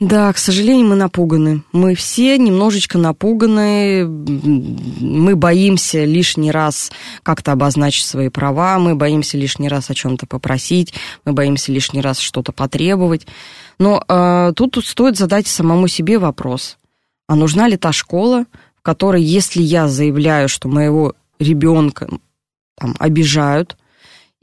[0.00, 1.62] Да, к сожалению, мы напуганы.
[1.72, 4.06] Мы все немножечко напуганы.
[4.06, 6.90] Мы боимся лишний раз
[7.22, 12.18] как-то обозначить свои права, мы боимся лишний раз о чем-то попросить, мы боимся лишний раз
[12.18, 13.26] что-то потребовать.
[13.78, 16.76] Но э, тут стоит задать самому себе вопрос.
[17.26, 18.44] А нужна ли та школа,
[18.76, 22.08] в которой, если я заявляю, что моего ребенка
[22.76, 23.76] там, обижают,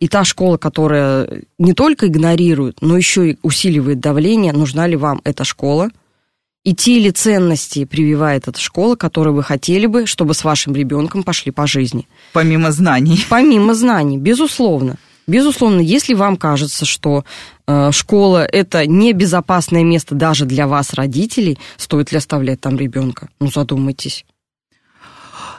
[0.01, 5.21] и та школа, которая не только игнорирует, но еще и усиливает давление, нужна ли вам
[5.23, 5.91] эта школа,
[6.63, 11.21] и те ли ценности прививает эта школа, которые вы хотели бы, чтобы с вашим ребенком
[11.23, 12.07] пошли по жизни.
[12.33, 13.23] Помимо знаний.
[13.29, 14.97] Помимо знаний, безусловно.
[15.27, 17.23] Безусловно, если вам кажется, что
[17.67, 23.29] э, школа это небезопасное место даже для вас, родителей, стоит ли оставлять там ребенка?
[23.39, 24.25] Ну, задумайтесь.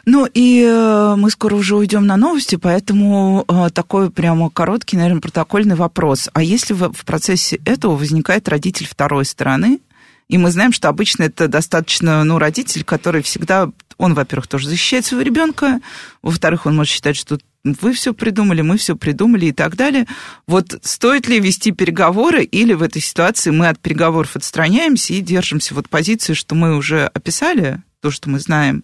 [0.05, 5.21] Ну и э, мы скоро уже уйдем на новости, поэтому э, такой прямо короткий, наверное,
[5.21, 6.29] протокольный вопрос.
[6.33, 9.81] А если в процессе этого возникает родитель второй стороны,
[10.29, 15.05] и мы знаем, что обычно это достаточно, ну, родитель, который всегда, он, во-первых, тоже защищает
[15.05, 15.81] своего ребенка,
[16.23, 20.07] во-вторых, он может считать, что вы все придумали, мы все придумали и так далее.
[20.47, 25.75] Вот стоит ли вести переговоры или в этой ситуации мы от переговоров отстраняемся и держимся
[25.75, 28.83] вот позиции, что мы уже описали, то, что мы знаем,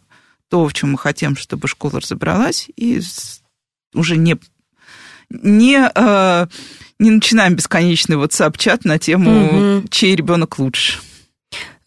[0.49, 3.01] то, в чем мы хотим, чтобы школа разобралась, и
[3.95, 4.37] уже не,
[5.31, 6.47] не, э,
[6.99, 9.89] не начинаем бесконечный WhatsApp-чат на тему, угу.
[9.91, 10.99] чей ребенок лучше.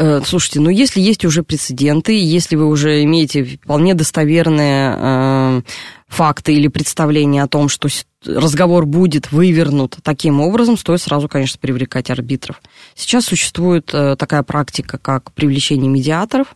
[0.02, 5.62] Э, слушайте, ну если есть уже прецеденты, если вы уже имеете вполне достоверные э,
[6.08, 7.88] факты или представления о том, что
[8.26, 12.62] разговор будет вывернут таким образом, стоит сразу, конечно, привлекать арбитров.
[12.96, 16.56] Сейчас существует э, такая практика, как привлечение медиаторов.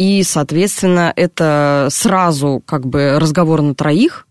[0.00, 4.26] И, соответственно, это сразу как бы разговор на троих,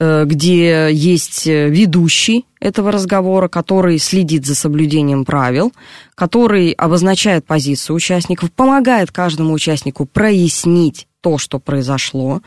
[0.00, 5.74] э, где есть ведущий этого разговора, который следит за соблюдением правил,
[6.14, 12.40] который обозначает позицию участников, помогает каждому участнику прояснить то, что произошло,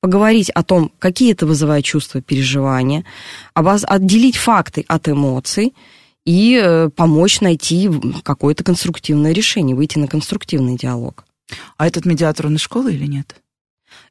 [0.00, 3.06] поговорить о том, какие это вызывает чувства, переживания,
[3.54, 5.72] отделить факты от эмоций
[6.26, 7.90] и э, помочь найти
[8.24, 11.24] какое-то конструктивное решение, выйти на конструктивный диалог.
[11.76, 13.36] А этот медиатор, он из школы или нет?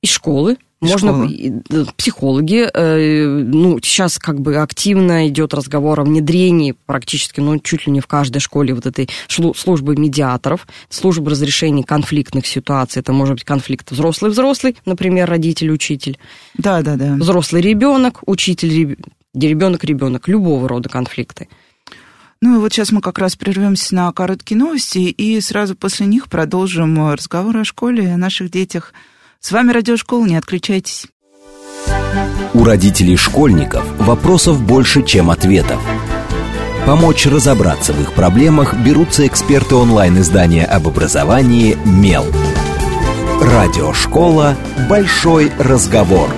[0.01, 0.57] Из школы.
[0.81, 1.85] Из Можно школы.
[1.95, 7.93] психологи, э, ну, сейчас как бы активно идет разговор о внедрении практически, ну, чуть ли
[7.93, 12.99] не в каждой школе вот этой службы медиаторов, службы разрешения конфликтных ситуаций.
[12.99, 16.17] Это может быть конфликт взрослый-взрослый, например, родитель-учитель.
[16.57, 17.13] Да, да, да.
[17.13, 18.97] Взрослый ребенок, учитель
[19.35, 21.47] ребенок-ребенок, любого рода конфликты.
[22.43, 26.27] Ну и вот сейчас мы как раз прервемся на короткие новости и сразу после них
[26.27, 28.93] продолжим разговор о школе и о наших детях.
[29.39, 31.05] С вами Радиошкола, не отключайтесь.
[32.55, 35.79] У родителей школьников вопросов больше, чем ответов.
[36.87, 42.25] Помочь разобраться в их проблемах берутся эксперты онлайн-издания об образовании «Мел».
[43.39, 44.57] Радиошкола
[44.89, 46.31] «Большой разговор».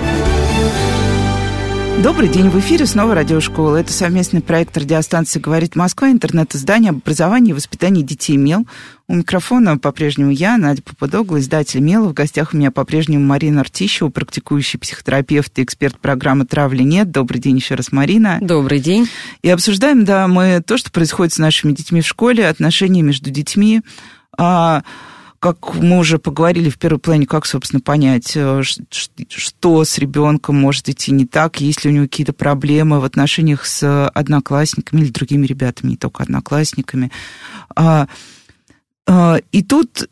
[2.02, 3.76] Добрый день, в эфире снова радиошкола.
[3.76, 8.66] Это совместный проект радиостанции «Говорит Москва», интернет-издание об образовании и воспитании детей МЕЛ.
[9.06, 12.08] У микрофона по-прежнему я, Надя Попадогла, издатель МЕЛа.
[12.08, 17.10] В гостях у меня по-прежнему Марина Артищева, практикующий психотерапевт и эксперт программы «Травли нет».
[17.10, 18.38] Добрый день еще раз, Марина.
[18.42, 19.08] Добрый день.
[19.42, 23.82] И обсуждаем, да, мы то, что происходит с нашими детьми в школе, отношения между детьми,
[24.36, 24.82] а,
[25.44, 28.62] как мы уже поговорили в первой плане, как, собственно, понять, э,
[29.28, 33.66] что с ребенком может идти не так, есть ли у него какие-то проблемы в отношениях
[33.66, 37.12] с одноклассниками или другими ребятами, не только одноклассниками.
[37.76, 38.08] А,
[39.06, 40.08] а, и тут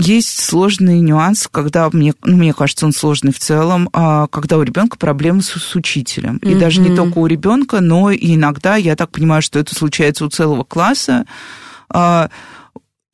[0.00, 4.64] есть сложный нюанс, когда мне, ну, мне кажется, он сложный в целом, а, когда у
[4.64, 6.38] ребенка проблемы с, с учителем.
[6.38, 6.58] И mm-hmm.
[6.58, 10.28] даже не только у ребенка, но и иногда, я так понимаю, что это случается у
[10.28, 11.24] целого класса.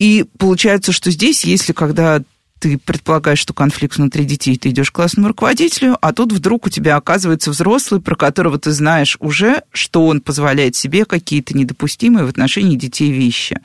[0.02, 2.22] И получается, что здесь, если когда
[2.58, 6.70] ты предполагаешь, что конфликт внутри детей, ты идешь к классному руководителю, а тут вдруг у
[6.70, 12.28] тебя оказывается взрослый, про которого ты знаешь уже, что он позволяет себе какие-то недопустимые в
[12.28, 13.60] отношении детей вещи.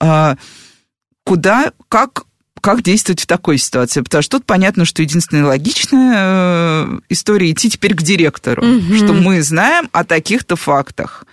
[0.00, 0.36] А,
[1.22, 2.24] куда, как
[2.60, 4.00] как действовать в такой ситуации?
[4.00, 8.96] Потому что тут понятно, что единственная логичная э, история идти теперь к директору, mm-hmm.
[8.96, 11.24] что мы знаем о таких-то фактах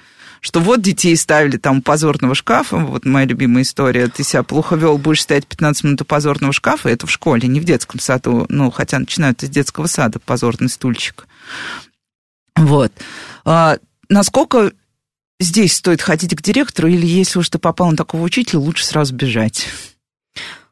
[0.46, 4.76] что вот детей ставили там у позорного шкафа, вот моя любимая история, ты себя плохо
[4.76, 8.46] вел, будешь стоять 15 минут у позорного шкафа, это в школе, не в детском саду,
[8.48, 11.28] ну, хотя начинают из детского сада, позорный стульчик.
[12.56, 12.94] Вот.
[13.44, 14.72] А, насколько
[15.40, 19.16] здесь стоит ходить к директору, или если уж ты попал на такого учителя, лучше сразу
[19.16, 19.68] бежать?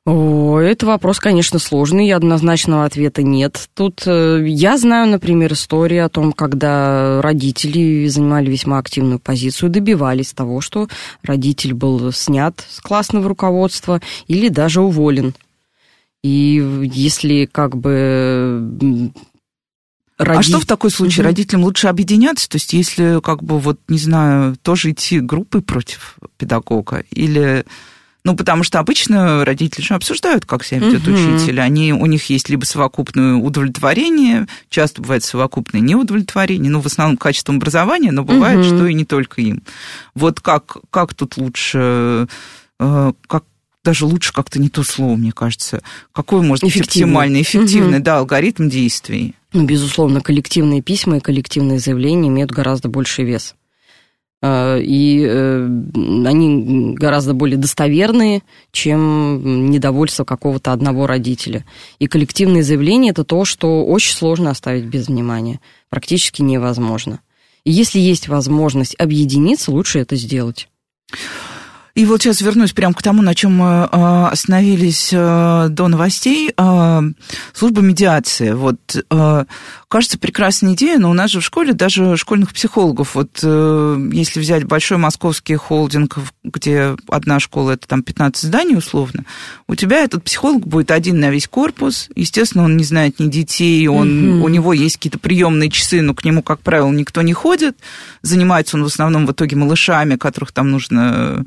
[0.06, 3.70] О, это вопрос, конечно, сложный, однозначного ответа нет.
[3.74, 10.34] Тут э, я знаю, например, историю о том, когда родители занимали весьма активную позицию, добивались
[10.34, 10.90] того, что
[11.24, 15.34] родитель был снят с классного руководства или даже уволен.
[16.22, 19.12] И если как бы
[20.18, 20.40] Роди...
[20.40, 21.22] А что в такой случае?
[21.22, 21.30] Угу.
[21.30, 22.48] Родителям лучше объединяться?
[22.50, 27.04] То есть, если, как бы, вот, не знаю, тоже идти группой против педагога?
[27.10, 27.66] Или
[28.24, 31.14] ну, потому что обычно родители же обсуждают, как себя ведет угу.
[31.14, 31.60] учитель.
[31.60, 37.58] Они, у них есть либо совокупное удовлетворение, часто бывает совокупное неудовлетворение, ну, в основном качеством
[37.58, 38.76] образования, но бывает, угу.
[38.76, 39.62] что и не только им.
[40.16, 42.28] Вот как, как тут лучше,
[42.80, 43.44] э, как
[43.84, 45.82] даже лучше как-то не то слово, мне кажется.
[46.14, 48.06] Какой может быть оптимальный, эффективный, угу.
[48.06, 49.36] да, алгоритм действий?
[49.52, 53.56] Ну, безусловно, коллективные письма и коллективные заявления имеют гораздо больший вес.
[54.44, 58.42] Э, и э, они гораздо более достоверные,
[58.74, 61.66] чем недовольство какого-то одного родителя.
[62.00, 67.22] И коллективные заявления– это то, что очень сложно оставить без внимания, практически невозможно.
[67.64, 70.68] И если есть возможность объединиться, лучше это сделать.
[71.96, 76.52] И вот сейчас вернусь прямо к тому, на чем мы а, остановились а, до новостей.
[76.58, 77.04] А,
[77.54, 78.54] служба медиации.
[78.54, 78.80] Вот,
[79.90, 84.40] кажется, прекрасная идея, но у нас же в школе даже школьных психологов, вот э, если
[84.40, 89.26] взять большой московский холдинг, где одна школа, это там 15 зданий условно,
[89.68, 92.10] у тебя этот психолог будет один на весь корпус.
[92.16, 94.42] Естественно, он не знает ни детей, он, mm-hmm.
[94.42, 97.78] у него есть какие-то приемные часы, но к нему, как правило, никто не ходит.
[98.24, 101.46] Занимается он в основном в итоге малышами, которых там нужно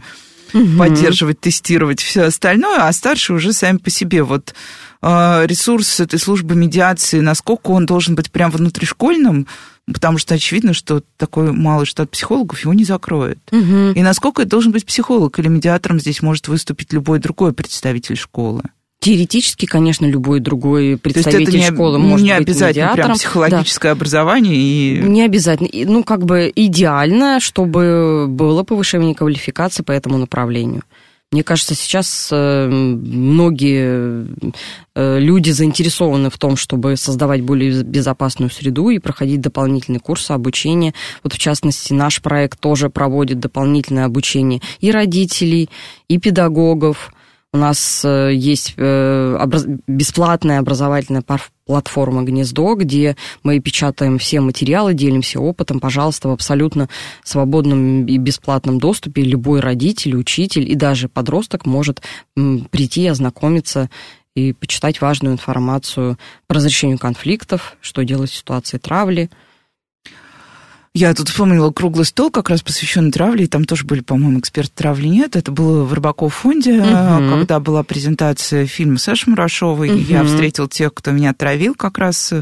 [0.52, 0.78] угу.
[0.78, 4.22] поддерживать, тестировать все остальное, а старшие уже сами по себе.
[4.22, 4.54] Вот
[5.02, 9.46] э, ресурс этой службы медиации, насколько он должен быть прям внутришкольным,
[9.92, 13.38] потому что очевидно, что такой малый штат психологов его не закроет.
[13.52, 13.92] Угу.
[13.94, 18.62] И насколько это должен быть психолог или медиатором здесь может выступить любой другой представитель школы.
[19.06, 23.04] Теоретически, конечно, любой другой представитель То есть это не, школы может не быть обязательно медиатором.
[23.04, 23.92] прям психологическое да.
[23.92, 25.70] образование и не обязательно.
[25.72, 30.82] Ну как бы идеально, чтобы было повышение квалификации по этому направлению.
[31.32, 34.26] Мне кажется, сейчас э, многие
[34.94, 40.94] э, люди заинтересованы в том, чтобы создавать более безопасную среду и проходить дополнительные курсы обучения.
[41.22, 45.68] Вот в частности, наш проект тоже проводит дополнительное обучение и родителей,
[46.08, 47.12] и педагогов,
[47.52, 49.46] у нас э, есть э,
[49.86, 51.24] бесплатная образовательная
[51.64, 55.80] платформа «Гнездо», где мы печатаем все материалы, делимся опытом.
[55.80, 56.88] Пожалуйста, в абсолютно
[57.24, 62.02] свободном и бесплатном доступе любой родитель, учитель и даже подросток может
[62.34, 63.90] прийти, ознакомиться
[64.34, 69.30] и почитать важную информацию по разрешению конфликтов, что делать в ситуации травли–
[70.96, 74.72] я тут вспомнила круглый стол, как раз посвященный травле, и там тоже были, по-моему, эксперты
[74.74, 75.36] травли нет.
[75.36, 76.88] Это было в Рыбаков фонде, угу.
[76.88, 79.90] когда была презентация фильма Саши Мурашовой.
[79.90, 79.98] Угу.
[79.98, 82.32] Я встретил тех, кто меня травил как раз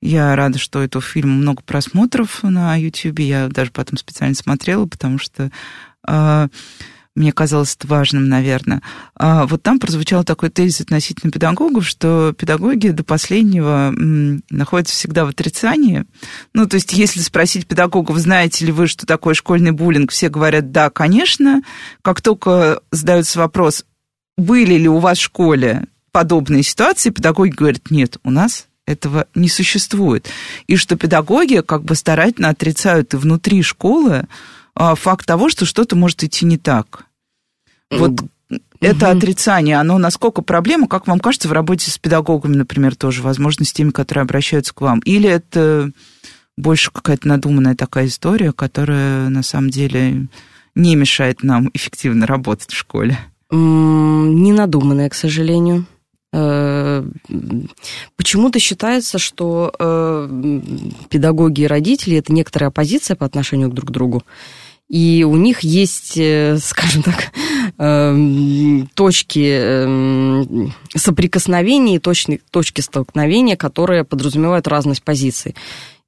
[0.00, 3.18] Я рада, что этого фильма много просмотров на YouTube.
[3.18, 5.50] Я даже потом специально смотрела, потому что
[6.08, 6.48] э,
[7.16, 8.82] мне казалось это важным, наверное.
[9.16, 13.92] А вот там прозвучал такой тезис относительно педагогов, что педагоги до последнего
[14.50, 16.04] находятся всегда в отрицании.
[16.54, 20.70] Ну, то есть, если спросить педагогов, знаете ли вы, что такое школьный буллинг, все говорят,
[20.70, 21.62] да, конечно.
[22.02, 23.84] Как только задается вопрос,
[24.36, 29.48] были ли у вас в школе подобные ситуации, педагоги говорят, нет, у нас этого не
[29.48, 30.28] существует.
[30.66, 34.26] И что педагоги как бы старательно отрицают и внутри школы
[34.74, 37.04] факт того, что что-то может идти не так.
[37.90, 38.20] Вот
[38.80, 39.18] это угу.
[39.18, 43.72] отрицание, оно насколько проблема, как вам кажется, в работе с педагогами, например, тоже, возможно, с
[43.72, 45.00] теми, которые обращаются к вам?
[45.00, 45.90] Или это
[46.56, 50.26] больше какая-то надуманная такая история, которая на самом деле
[50.74, 53.18] не мешает нам эффективно работать в школе?
[53.50, 55.84] Не надуманная, к сожалению.
[56.32, 57.04] Э,
[58.16, 60.60] почему-то считается, что э,
[61.08, 64.22] педагоги и родители это некоторая оппозиция по отношению друг к другу.
[64.90, 67.32] И у них есть, э, скажем так,
[68.94, 69.86] точки
[70.98, 75.54] соприкосновения и точки, столкновения, которые подразумевают разность позиций.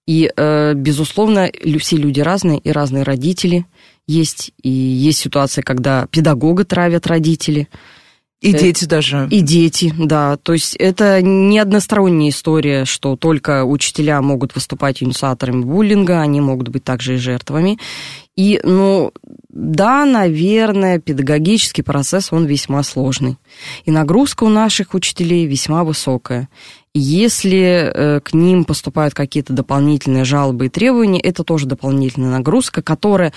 [0.06, 0.30] И,
[0.74, 3.64] безусловно, все люди разные, и разные родители
[4.06, 4.52] есть.
[4.62, 7.68] И есть ситуация, когда педагога травят родители–
[8.42, 9.28] и э, дети даже.
[9.30, 10.36] И дети, да.
[10.36, 16.68] То есть это не односторонняя история, что только учителя могут выступать инициаторами буллинга, они могут
[16.68, 17.78] быть также и жертвами.
[18.36, 19.12] И, ну,
[19.48, 23.36] да, наверное, педагогический процесс, он весьма сложный.
[23.84, 26.48] И нагрузка у наших учителей весьма высокая.
[26.94, 33.32] Если э, к ним поступают какие-то дополнительные жалобы и требования, это тоже дополнительная нагрузка, которая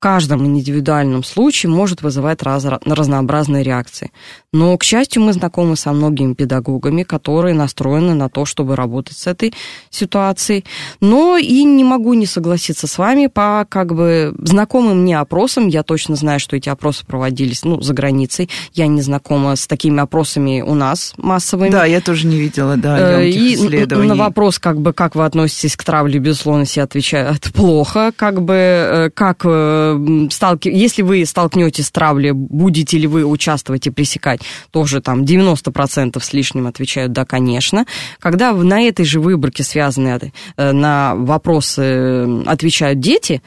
[0.00, 4.10] каждом индивидуальном случае может вызывать раз, разнообразные реакции.
[4.52, 9.26] Но, к счастью, мы знакомы со многими педагогами, которые настроены на то, чтобы работать с
[9.26, 9.52] этой
[9.90, 10.64] ситуацией.
[11.00, 15.68] Но и не могу не согласиться с вами по как бы знакомым мне опросам.
[15.68, 18.48] Я точно знаю, что эти опросы проводились ну, за границей.
[18.72, 21.70] Я не знакома с такими опросами у нас массовыми.
[21.70, 25.76] Да, я тоже не видела, да, э, И на вопрос, как бы, как вы относитесь
[25.76, 28.12] к травле, безусловно, все отвечают плохо.
[28.16, 29.89] Как бы, э, как э,
[30.30, 30.68] сталки...
[30.68, 36.32] если вы столкнетесь с травлей, будете ли вы участвовать и пресекать, тоже там 90% с
[36.32, 37.86] лишним отвечают «да, конечно».
[38.18, 43.42] Когда на этой же выборке, связанные э, на вопросы, э, отвечают дети,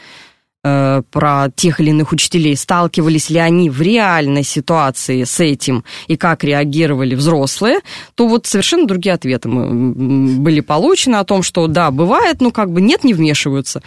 [0.63, 6.15] э, про тех или иных учителей, сталкивались ли они в реальной ситуации с этим и
[6.15, 7.79] как реагировали взрослые,
[8.15, 12.82] то вот совершенно другие ответы были получены о том, что да, бывает, но как бы
[12.82, 13.82] нет, не вмешиваются.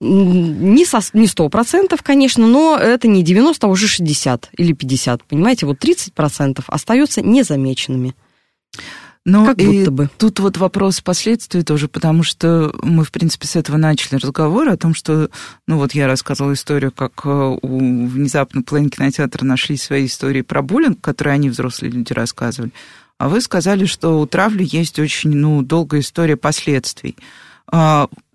[0.00, 5.66] Не, со, не 100%, конечно, но это не 90, а уже 60 или 50, понимаете?
[5.66, 8.14] Вот 30% остаются незамеченными.
[9.26, 10.10] Но как будто бы.
[10.16, 14.78] Тут вот вопрос последствий тоже, потому что мы, в принципе, с этого начали разговор о
[14.78, 15.28] том, что,
[15.66, 20.62] ну вот я рассказывала историю, как э, у внезапно плейн кинотеатра нашли свои истории про
[20.62, 22.72] буллинг, которые они, взрослые люди, рассказывали.
[23.18, 27.16] А вы сказали, что у травли есть очень, ну, долгая история последствий.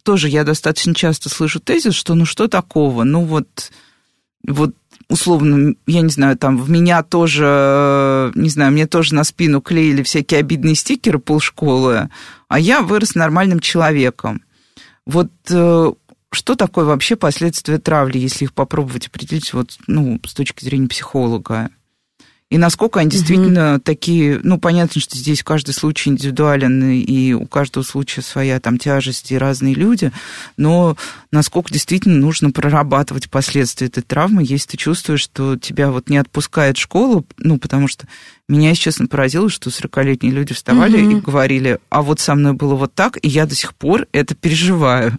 [0.06, 3.72] Тоже я достаточно часто слышу тезис, что ну что такого, ну вот,
[4.48, 4.76] вот
[5.10, 10.04] условно, я не знаю, там в меня тоже, не знаю, мне тоже на спину клеили
[10.04, 12.12] всякие обидные стикеры полшколы,
[12.48, 14.44] а я вырос нормальным человеком.
[15.08, 15.92] Вот э,
[16.32, 21.72] что такое вообще последствия травли, если их попробовать определить вот, ну, с точки зрения психолога?
[22.52, 23.82] И насколько они действительно угу.
[23.82, 29.32] такие, ну, понятно, что здесь каждый случай индивидуален, и у каждого случая своя там тяжесть
[29.32, 30.12] и разные люди,
[30.56, 30.96] но
[31.32, 36.78] насколько действительно нужно прорабатывать последствия этой травмы, если ты чувствуешь, что тебя вот не отпускает
[36.78, 38.08] школу, ну, потому что
[38.48, 41.18] меня, если честно, поразило, что 40-летние люди вставали угу.
[41.18, 44.36] и говорили, а вот со мной было вот так, и я до сих пор это
[44.36, 45.18] переживаю.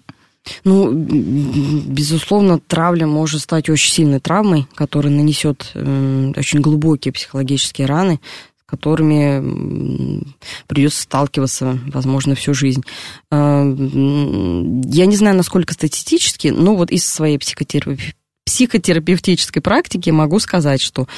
[0.65, 8.21] Ну, безусловно, травля может стать очень сильной травмой, которая нанесет очень глубокие психологические раны,
[8.61, 10.25] с которыми
[10.67, 12.83] придется сталкиваться, возможно, всю жизнь.
[13.31, 18.15] Э, я не знаю, насколько статистически, но вот из своей психотерапии
[18.47, 21.09] психотерапевтической практики могу сказать, что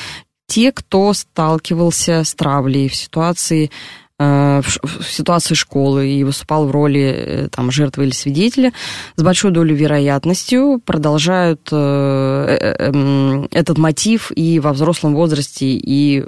[0.49, 3.71] те, кто сталкивался с травлей в ситуации
[4.19, 4.63] в
[5.09, 8.73] ситуации школы и выступал в роли э, там, жертвы или свидетеля,
[9.15, 16.21] с большой долей вероятностью продолжают э, этот мотив и во взрослом возрасте, и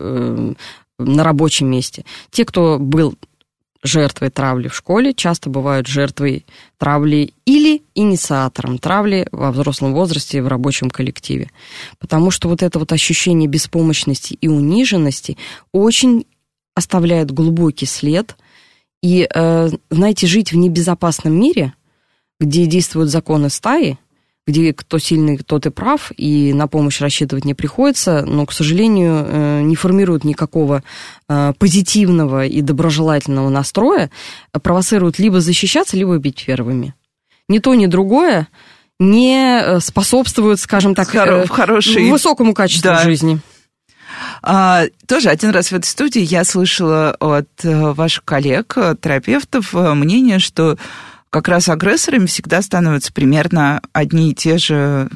[0.98, 2.04] на рабочем месте.
[2.30, 3.14] Те, кто был
[3.82, 6.44] жертвой травли в школе, часто бывают жертвой
[6.78, 11.50] травли или инициатором травли во взрослом возрасте в рабочем коллективе.
[11.98, 15.38] Потому что вот это вот ощущение беспомощности и униженности
[15.72, 16.26] очень
[16.74, 18.36] оставляет глубокий след
[19.02, 21.74] И, э, знаете, жить в небезопасном мире,
[22.38, 23.98] где действуют законы стаи,
[24.46, 29.24] где кто сильный, тот и прав, и на помощь рассчитывать не приходится, но, к сожалению,
[29.26, 30.82] э, не формируют никакого
[31.28, 34.10] э, позитивного и доброжелательного настроя,
[34.52, 36.94] провоцируют либо защищаться, либо быть первыми.
[37.48, 38.48] Ни то, ни другое
[38.98, 41.08] не способствует, скажем так,
[41.46, 42.10] в хорошей...
[42.10, 43.02] высокому качеству да.
[43.02, 43.40] жизни.
[44.42, 50.78] А, тоже один раз в этой студии я слышала от ваших коллег, терапевтов, мнение, что
[51.30, 55.08] как раз агрессорами всегда становятся примерно одни и те же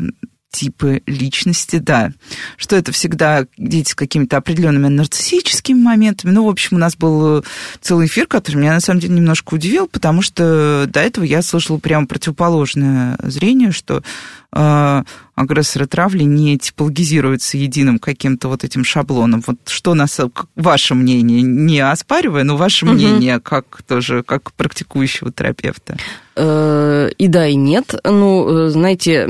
[0.54, 2.12] типы личности, да.
[2.56, 6.30] Что это всегда дети с какими-то определенными нарциссическими моментами.
[6.30, 7.44] Ну, в общем, у нас был
[7.80, 11.78] целый эфир, который меня на самом деле немножко удивил, потому что до этого я слышала
[11.78, 14.04] прямо противоположное зрение, что
[14.52, 15.04] э,
[15.34, 19.42] агрессоры травли не типологизируются единым каким-то вот этим шаблоном.
[19.46, 20.20] Вот что нас,
[20.54, 22.94] ваше мнение, не оспаривая, но ваше угу.
[22.94, 25.96] мнение как тоже, как практикующего терапевта?
[26.36, 27.94] Э, и да, и нет.
[28.04, 29.26] Ну, э, знаете,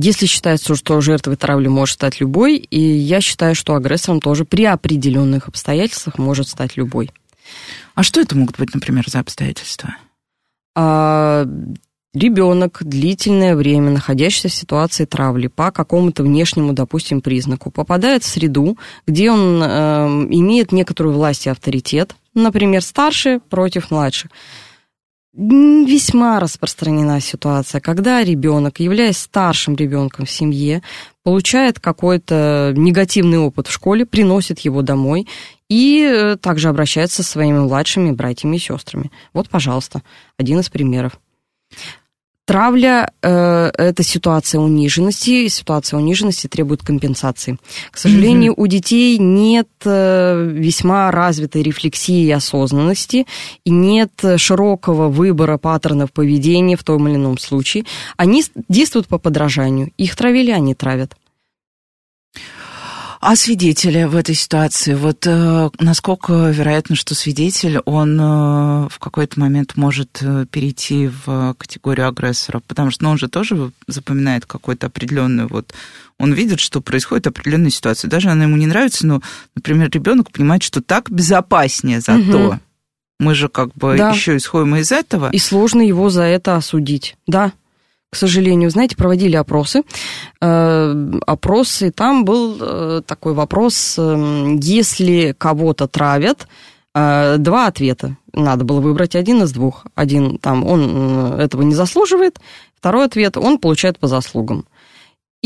[0.00, 4.64] если считается, что жертвой травли может стать любой, и я считаю, что агрессором тоже при
[4.64, 7.10] определенных обстоятельствах может стать любой.
[7.94, 9.96] А что это могут быть, например, за обстоятельства?
[10.74, 11.46] А,
[12.16, 18.78] ребенок длительное время, находящийся в ситуации травли по какому-то внешнему, допустим, признаку, попадает в среду,
[19.06, 19.66] где он э,
[20.30, 24.30] имеет некоторую власть и авторитет, например, старший против младших.
[25.38, 30.82] Весьма распространена ситуация, когда ребенок, являясь старшим ребенком в семье,
[31.24, 35.28] получает какой-то негативный опыт в школе, приносит его домой
[35.68, 39.10] и э, также обращается со своими младшими братьями и сестрами.
[39.34, 40.02] Вот, пожалуйста,
[40.38, 41.20] один из примеров.
[42.46, 47.58] Травля э,– это ситуация униженности, и ситуация униженности требует компенсации.
[47.90, 48.62] К сожалению, mm-hmm.
[48.62, 53.26] у детей нет э, весьма развитой рефлексии и осознанности,
[53.64, 57.84] и нет широкого выбора паттернов поведения в том или ином случае.
[58.16, 59.90] Они действуют по подражанию.
[59.96, 61.16] Их травили, они травят.
[63.28, 64.94] А свидетели в этой ситуации?
[64.94, 71.56] Вот э, насколько вероятно, что свидетель, он э, в какой-то момент может э, перейти в
[71.58, 72.62] категорию агрессора?
[72.64, 75.74] Потому что ну, он же тоже запоминает какой-то определенный вот...
[76.20, 78.08] Он видит, что происходит определенная ситуация.
[78.08, 79.20] Даже она ему не нравится, но,
[79.56, 82.50] например, ребенок понимает, что так безопаснее зато.
[82.50, 82.60] Угу.
[83.18, 84.12] Мы же как бы да.
[84.12, 85.30] еще исходим из этого.
[85.30, 87.16] И сложно его за это осудить.
[87.26, 87.50] Да,
[88.16, 89.82] к сожалению, знаете, проводили опросы.
[90.40, 90.94] Э,
[91.26, 96.48] опросы, там был э, такой вопрос, э, если кого-то травят,
[96.94, 98.16] два ответа.
[98.32, 99.84] Надо было выбрать один из двух.
[99.94, 102.40] Один там, он этого не заслуживает.
[102.74, 104.64] Второй ответ, он получает по заслугам.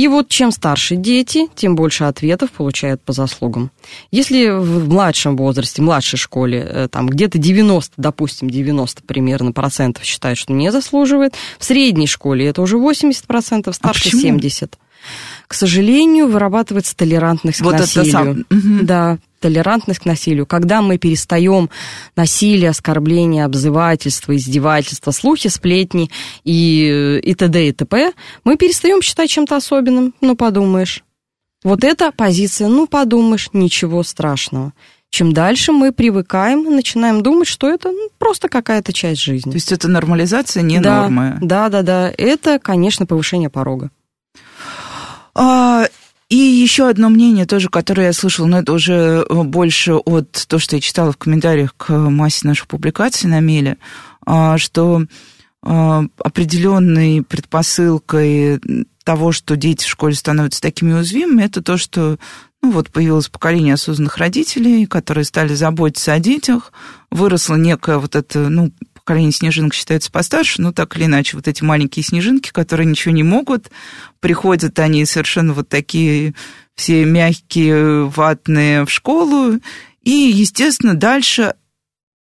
[0.01, 3.71] И вот чем старше дети, тем больше ответов получают по заслугам.
[4.11, 10.39] Если в младшем возрасте, младшей школе, э, там где-то 90, допустим, 90 примерно процентов считают,
[10.39, 14.79] что не заслуживает, в средней школе это уже 80 процентов, старше а 70
[15.49, 18.05] к сожалению, вырабатывается толерантность вот к насилию.
[18.05, 18.31] Это сам...
[18.51, 18.85] угу.
[18.85, 20.47] Да, толерантность к насилию.
[20.47, 21.71] Когда мы перестаем
[22.15, 26.11] насилие, оскорбление, обзывательство, издевательство, слухи, сплетни
[26.45, 27.69] и, и т.д.
[27.69, 28.13] и т.п.,
[28.45, 30.15] мы перестаем считать чем-то особенным.
[30.21, 31.03] Ну, подумаешь.
[31.65, 34.73] Вот эта позиция, ну, подумаешь, ничего страшного.
[35.11, 39.51] Чем дальше мы привыкаем, начинаем думать, что это ну, просто какая-то часть жизни.
[39.51, 41.39] То есть это нормализация, не да, норма.
[41.43, 42.13] Да, да, да.
[42.17, 43.91] Это, конечно, повышение порога.
[45.35, 45.87] А,
[46.31, 50.77] и еще одно мнение тоже, которое я слышала, но это уже больше от того, что
[50.77, 53.79] я читала в комментариях к массе наших публикаций на Меле,
[54.25, 55.05] а, что
[55.63, 58.61] а, определенной предпосылкой
[59.03, 62.17] того, что дети в школе становятся такими уязвимыми, это то, что
[62.63, 66.73] ну вот появилось поколение осознанных родителей, которые стали заботиться о детях,
[67.11, 68.71] выросла некая вот эта, ну,
[69.11, 73.25] поколение снежинок считается постарше, но так или иначе, вот эти маленькие снежинки, которые ничего не
[73.25, 73.69] могут,
[74.21, 76.35] приходят они совершенно вот такие
[76.77, 79.59] все мягкие, ватные в школу,
[80.03, 81.55] и, естественно, дальше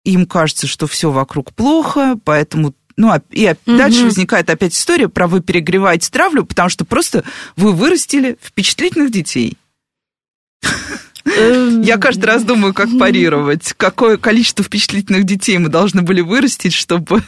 [0.03, 3.77] им кажется, что все вокруг плохо, поэтому ну, а, и угу.
[3.77, 7.23] дальше возникает опять история про вы перегреваете травлю, потому что просто
[7.55, 9.59] вы вырастили впечатлительных детей.
[11.38, 13.73] Эм, Я каждый раз думаю, как парировать.
[13.77, 17.23] Какое количество впечатлительных детей мы должны были вырастить, чтобы...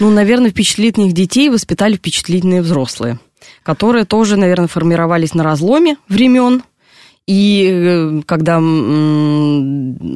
[0.00, 3.18] Ну, наверное, впечатлительных детей воспитали впечатлительные взрослые,
[3.62, 6.62] которые тоже, наверное, формировались на разломе времен.
[7.26, 8.60] И э, когда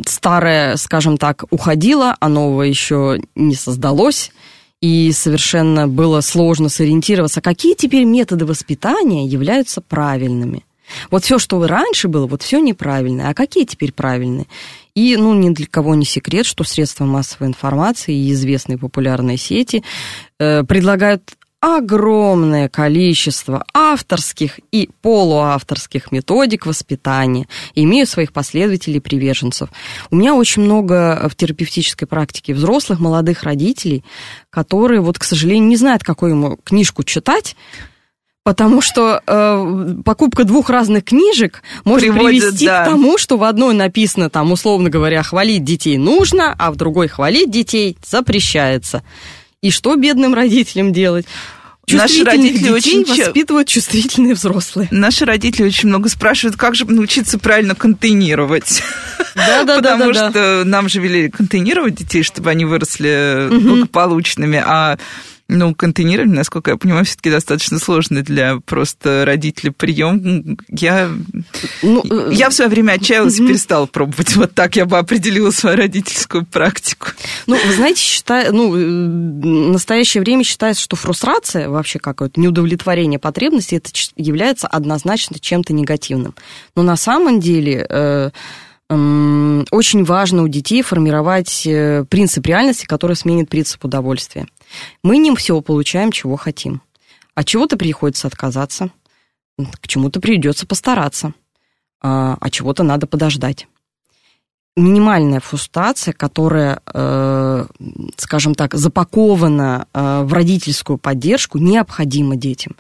[0.07, 4.33] старое, скажем так, уходило, а нового еще не создалось,
[4.81, 10.65] и совершенно было сложно сориентироваться, какие теперь методы воспитания являются правильными.
[11.11, 13.29] Вот все, что раньше было, вот все неправильно.
[13.29, 14.47] А какие теперь правильные?
[14.95, 19.83] И, ну, ни для кого не секрет, что средства массовой информации и известные популярные сети
[20.39, 21.23] э, предлагают
[21.61, 29.71] огромное количество авторских и полуавторских методик воспитания, имеют своих последователей и приверженцев.
[30.11, 34.05] У меня очень много в терапевтической практике взрослых, молодых родителей,
[34.51, 37.57] которые, вот, к сожалению, не знают, какую ему книжку читать,
[38.47, 42.85] Потому что э, покупка двух разных книжек может Приводит, привести да.
[42.85, 47.09] к тому, что в одной написано, там, условно говоря, хвалить детей нужно, а в другой
[47.09, 49.03] хвалить детей запрещается.
[49.63, 51.27] И что бедным родителям делать?
[51.91, 54.87] Наши родители детей очень воспитывают чувствительные взрослые.
[54.93, 58.81] Наши родители очень много спрашивают, как же научиться правильно контейнировать.
[59.35, 59.97] Да, да, да.
[59.97, 64.99] Потому что нам же велели контейнировать детей, чтобы они выросли благополучными, а
[65.49, 70.59] ну, контейнирование, насколько я понимаю, все-таки достаточно сложный для просто родителей прием.
[70.69, 71.11] Я,
[71.83, 74.35] ну, я в свое время отчаялась и перестала пробовать.
[74.37, 77.09] Вот так я бы определила свою родительскую практику.
[77.47, 83.77] Ну, вы знаете, считаю, ну, в настоящее время считается, что фрустрация, вообще какое-то неудовлетворение потребностей,
[83.77, 86.35] это является однозначно чем-то негативным.
[86.75, 88.31] Но на самом деле э,
[88.89, 94.47] очень важно у детей формировать э, принцип реальности, который сменит принцип удовольствия.
[95.03, 96.83] Мы не все получаем, чего хотим.
[97.35, 98.91] От чего-то приходится отказаться,
[99.81, 101.33] к чему-то придется постараться,
[102.01, 103.67] а, а чего-то надо подождать.
[104.77, 107.67] Минимальная фрустрация, которая, э,
[108.19, 112.77] скажем так, запакована э, в родительскую поддержку, необходима детям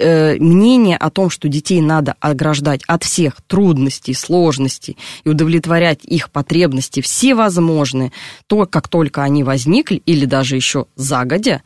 [0.00, 7.00] мнение о том, что детей надо ограждать от всех трудностей, сложностей и удовлетворять их потребности
[7.00, 8.12] всевозможные,
[8.46, 11.62] то, как только они возникли, или даже еще загодя,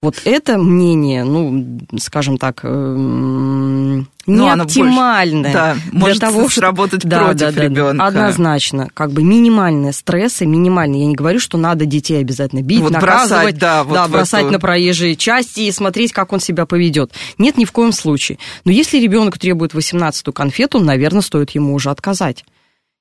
[0.00, 5.52] вот это мнение, ну, скажем так, эм, ну, не оптимальное.
[5.52, 8.06] Да, для может того, сработать да, против да, да, ребенка.
[8.06, 8.88] Однозначно.
[8.94, 11.02] Как бы минимальные стрессы, минимальные.
[11.02, 14.44] Я не говорю, что надо детей обязательно бить, вот наказывать, бросать, да, вот да, бросать
[14.44, 14.52] эту...
[14.52, 17.10] на проезжие части и смотреть, как он себя поведет.
[17.36, 18.38] Нет, ни в коем случае.
[18.64, 22.44] Но если ребенок требует 18-ю конфету, наверное, стоит ему уже отказать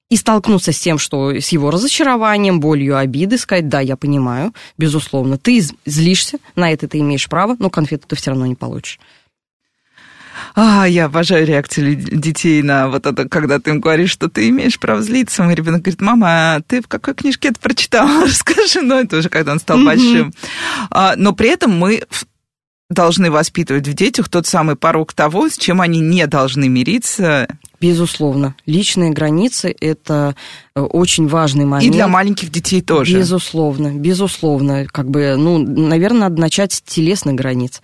[0.10, 5.38] и столкнуться с тем, что с его разочарованием, болью, обиды, сказать, да, я понимаю, безусловно,
[5.38, 8.99] ты злишься, на это ты имеешь право, но конфету ты все равно не получишь.
[10.55, 14.80] А, я обожаю реакцию детей на вот это, когда ты им говоришь, что ты имеешь
[14.80, 15.43] право злиться.
[15.43, 18.22] Мой ребенок говорит, мама, а ты в какой книжке это прочитала?
[18.26, 18.82] Расскажи.
[18.82, 19.86] Ну, это уже когда он стал mm-hmm.
[19.86, 20.34] большим.
[20.89, 22.03] А, но при этом мы
[22.89, 27.47] должны воспитывать в детях тот самый порог того, с чем они не должны мириться.
[27.81, 28.55] Безусловно.
[28.65, 30.35] Личные границы– это
[30.75, 31.93] э, очень важный момент.
[31.93, 33.17] И для маленьких детей тоже.
[33.17, 34.85] Безусловно, безусловно.
[34.85, 37.81] Как бы, ну, наверное, надо начать с телесных границ.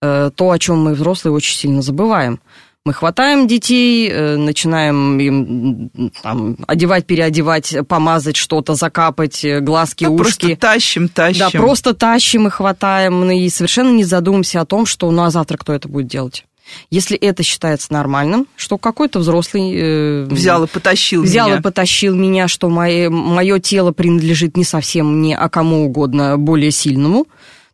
[0.00, 2.40] Э, то, о чем мы, взрослые, очень сильно забываем.
[2.88, 5.90] Мы хватаем детей, э, начинаем им
[6.22, 10.22] там, одевать, переодевать, помазать что-то, закапать, глазки, да, ушки.
[10.22, 11.38] Просто тащим, тащим.
[11.38, 15.28] Да, просто тащим и хватаем, ну, и совершенно не задумываемся о том, что ну а
[15.28, 16.46] завтра кто это будет делать.
[16.90, 19.70] Если это считается нормальным, что какой-то взрослый...
[19.74, 21.58] Э, взял и потащил взял меня.
[21.58, 26.70] и потащил меня, что мое, мое тело принадлежит не совсем мне, а кому угодно более
[26.70, 27.26] сильному,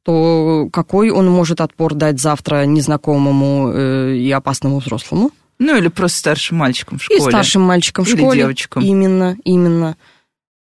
[0.05, 5.31] то какой он может отпор дать завтра незнакомому э, и опасному взрослому?
[5.59, 7.21] Ну, или просто старшим мальчикам в школе.
[7.21, 8.41] И старшим мальчикам в или школе.
[8.41, 8.83] девочкам.
[8.83, 9.97] Именно, именно.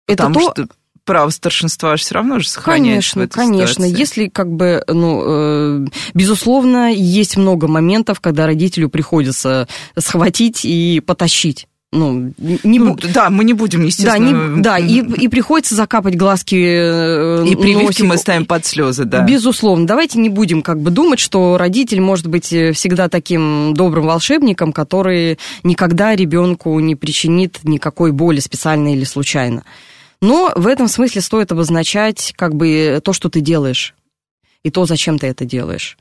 [0.08, 0.64] Потому это то...
[0.64, 3.86] что право старшинства все равно же сохраняешь Конечно, в этой конечно.
[3.86, 4.00] Ситуации.
[4.00, 9.68] Если как бы, ну, э, безусловно, есть много моментов, когда родителю приходится
[9.98, 14.62] схватить и потащить ну, не ну, да, мы не будем, естественно.
[14.62, 16.56] Да, не, да и, и приходится закапать глазки.
[16.56, 18.06] Э, и прививки носик.
[18.06, 19.22] мы ставим под слезы, да.
[19.22, 19.86] Безусловно.
[19.86, 24.74] Давайте не будем как бы думать, что родитель может быть э, всегда таким добрым волшебником,
[24.74, 29.64] который никогда ребенку не причинит никакой боли специально или случайно.
[30.20, 33.94] Но в этом смысле стоит обозначать как бы то, что ты делаешь,
[34.64, 35.98] и то, зачем ты это делаешь.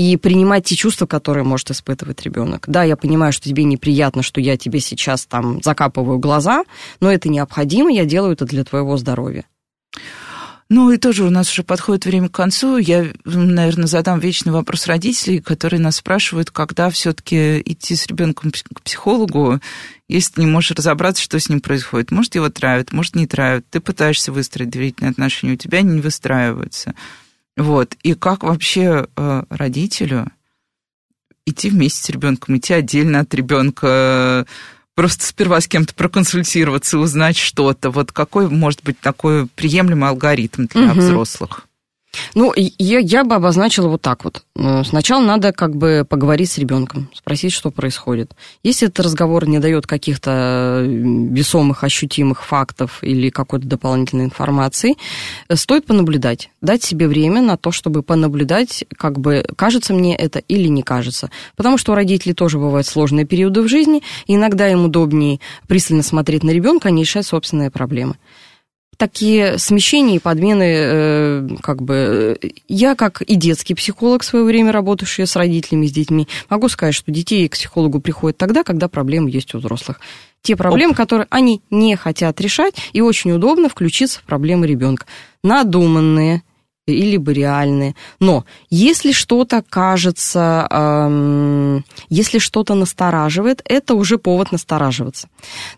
[0.00, 2.64] И принимать те чувства, которые может испытывать ребенок.
[2.66, 6.64] Да, я понимаю, что тебе неприятно, что я тебе сейчас там закапываю глаза,
[7.00, 9.44] но это необходимо, я делаю это для твоего здоровья.
[10.70, 12.78] Ну и тоже у нас уже подходит время к концу.
[12.78, 18.80] Я, наверное, задам вечный вопрос родителей, которые нас спрашивают, когда все-таки идти с ребенком к
[18.80, 19.60] психологу,
[20.08, 22.10] если ты не можешь разобраться, что с ним происходит.
[22.10, 23.66] Может, его травят, может, не травят.
[23.68, 26.94] Ты пытаешься выстроить доверительные отношения, у тебя они не выстраиваются.
[27.56, 27.94] Вот.
[28.02, 30.30] И как вообще э, родителю
[31.46, 34.46] идти вместе с ребенком, идти отдельно от ребенка,
[34.94, 37.90] просто сперва с кем-то проконсультироваться, узнать что-то.
[37.90, 41.00] Вот какой может быть такой приемлемый алгоритм для угу.
[41.00, 41.66] взрослых?
[42.34, 44.42] Ну, я, я бы обозначила вот так вот.
[44.54, 48.32] Ну, сначала надо как бы поговорить с ребенком, спросить, что происходит.
[48.62, 54.96] Если этот разговор не дает каких-то весомых, ощутимых фактов или какой-то дополнительной информации,
[55.52, 60.68] стоит понаблюдать, дать себе время на то, чтобы понаблюдать, как бы кажется мне это или
[60.68, 61.30] не кажется.
[61.56, 66.02] Потому что у родителей тоже бывают сложные периоды в жизни, и иногда им удобнее пристально
[66.02, 68.16] смотреть на ребенка, а не решать собственные проблемы
[69.00, 72.38] такие смещения и подмены, э, как бы,
[72.68, 76.94] я как и детский психолог в свое время, работавший с родителями, с детьми, могу сказать,
[76.94, 80.00] что детей к психологу приходят тогда, когда проблемы есть у взрослых.
[80.42, 80.98] Те проблемы, Оп.
[80.98, 85.06] которые они не хотят решать, и очень удобно включиться в проблемы ребенка.
[85.42, 86.42] Надуманные,
[86.92, 87.94] или бы реальные.
[88.18, 95.28] Но если что-то кажется, эм, если что-то настораживает, это уже повод настораживаться.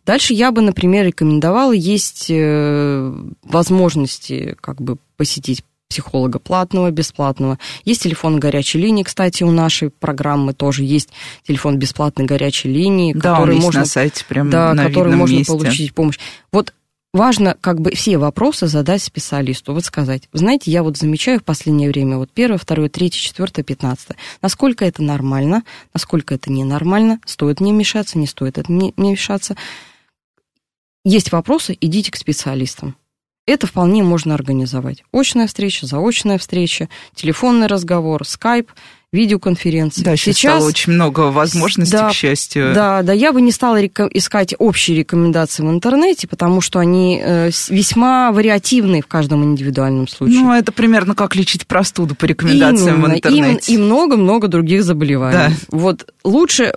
[0.06, 7.58] Дальше я бы, например, рекомендовала, есть э, возможности как бы посетить психолога платного, бесплатного.
[7.84, 11.10] Есть телефон горячей линии, кстати, у нашей программы тоже есть
[11.46, 15.52] телефон бесплатной горячей линии, да, который можно на сайте прям да, на который можно месте.
[15.52, 16.18] получить помощь.
[16.50, 16.72] Вот
[17.12, 19.74] важно как бы все вопросы задать специалисту.
[19.74, 24.16] Вот сказать, знаете, я вот замечаю в последнее время вот первое, второе, третье, четвертое, пятнадцатое.
[24.40, 29.56] Насколько это нормально, насколько это ненормально, стоит мне мешаться, не стоит это не, не мешаться.
[31.04, 32.96] Есть вопросы, идите к специалистам.
[33.44, 35.02] Это вполне можно организовать.
[35.12, 38.70] Очная встреча, заочная встреча, телефонный разговор, скайп–
[39.12, 40.02] видеоконференции.
[40.02, 42.72] Да, сейчас, сейчас стало очень много возможностей, да, к счастью.
[42.74, 47.20] Да, да, я бы не стала реком- искать общие рекомендации в интернете, потому что они
[47.22, 50.40] э, весьма вариативны в каждом индивидуальном случае.
[50.40, 53.72] Ну, это примерно как лечить простуду по рекомендациям именно, в интернете.
[53.74, 55.36] И много-много других заболеваний.
[55.36, 55.50] Да.
[55.68, 56.72] Вот лучше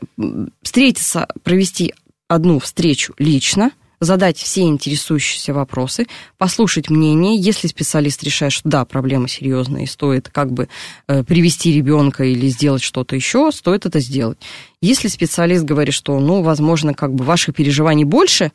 [0.62, 1.94] встретиться, провести
[2.28, 7.38] одну встречу лично– задать все интересующиеся вопросы, послушать мнение.
[7.38, 10.68] Если специалист решает, что да, проблема серьезная и стоит как бы
[11.08, 14.38] э, привести ребенка или сделать что-то еще, стоит это сделать.
[14.82, 18.52] Если специалист говорит, что, ну, возможно, как бы ваших переживаний больше,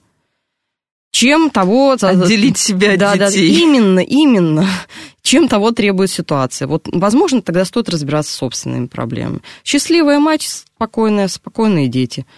[1.10, 1.96] чем того...
[2.00, 3.52] Отделить себя от да, детей.
[3.52, 4.68] Да, именно, именно.
[5.22, 6.68] Чем того требует ситуация.
[6.68, 9.40] Вот, возможно, тогда стоит разбираться с собственными проблемами.
[9.64, 12.26] Счастливая мать, спокойная, спокойные дети–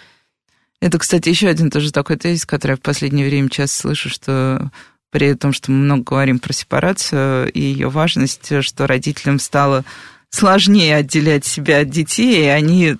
[0.82, 4.68] это, кстати, еще один тоже такой тезис, который я в последнее время часто слышу, что
[5.12, 9.84] при том, что мы много говорим про сепарацию и ее важность, что родителям стало
[10.30, 12.96] сложнее отделять себя от детей, и они,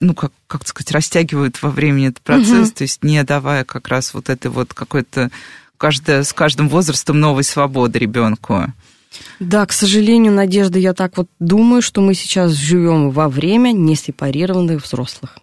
[0.00, 2.76] ну, как, как сказать, растягивают во времени этот процесс, угу.
[2.76, 5.32] то есть не давая как раз вот этой вот какой-то
[5.76, 8.72] каждое, с каждым возрастом новой свободы ребенку.
[9.40, 14.84] Да, к сожалению, Надежда, я так вот думаю, что мы сейчас живем во время несепарированных
[14.84, 15.38] взрослых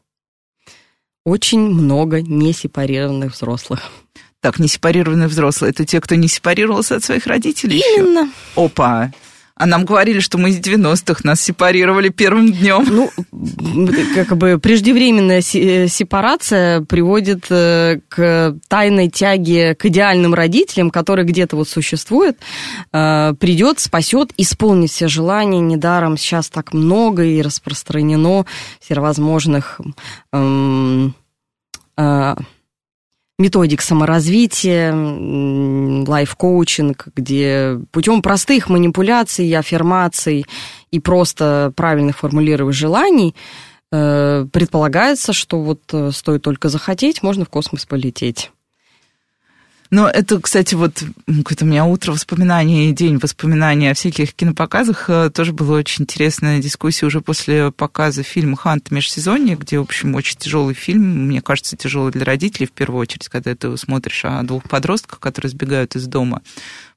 [1.25, 3.91] очень много несепарированных взрослых.
[4.39, 8.19] Так, несепарированные взрослые, это те, кто не сепарировался от своих родителей Именно.
[8.19, 8.31] Еще?
[8.55, 9.11] Опа.
[9.57, 12.85] А нам говорили, что мы из 90-х нас сепарировали первым днем.
[12.89, 13.09] Ну,
[14.13, 21.55] как бы преждевременная э, сепарация приводит э, к тайной тяге к идеальным родителям, который где-то
[21.55, 22.37] вот существует,
[22.91, 25.61] э, придет, спасет, исполнит все желания.
[25.61, 28.45] Недаром сейчас так много и распространено
[28.81, 29.79] всевозможных
[30.33, 31.15] эм,
[33.37, 34.93] методик саморазвития,
[36.07, 40.45] лайф-коучинг, где путем простых манипуляций, аффирмаций
[40.91, 43.35] и просто правильных формулировок желаний
[43.91, 48.51] э, предполагается, что вот э, стоит только захотеть, можно в космос полететь.
[49.95, 55.09] Но это, кстати, вот какое-то у меня утро воспоминаний, день воспоминаний о всяких кинопоказах.
[55.09, 58.91] Э, тоже была очень интересная дискуссия уже после показа фильма «Хант.
[58.91, 61.27] Межсезонье», где, в общем, очень тяжелый фильм.
[61.27, 65.49] Мне кажется, тяжелый для родителей, в первую очередь, когда ты смотришь о двух подростках, которые
[65.49, 66.41] сбегают из дома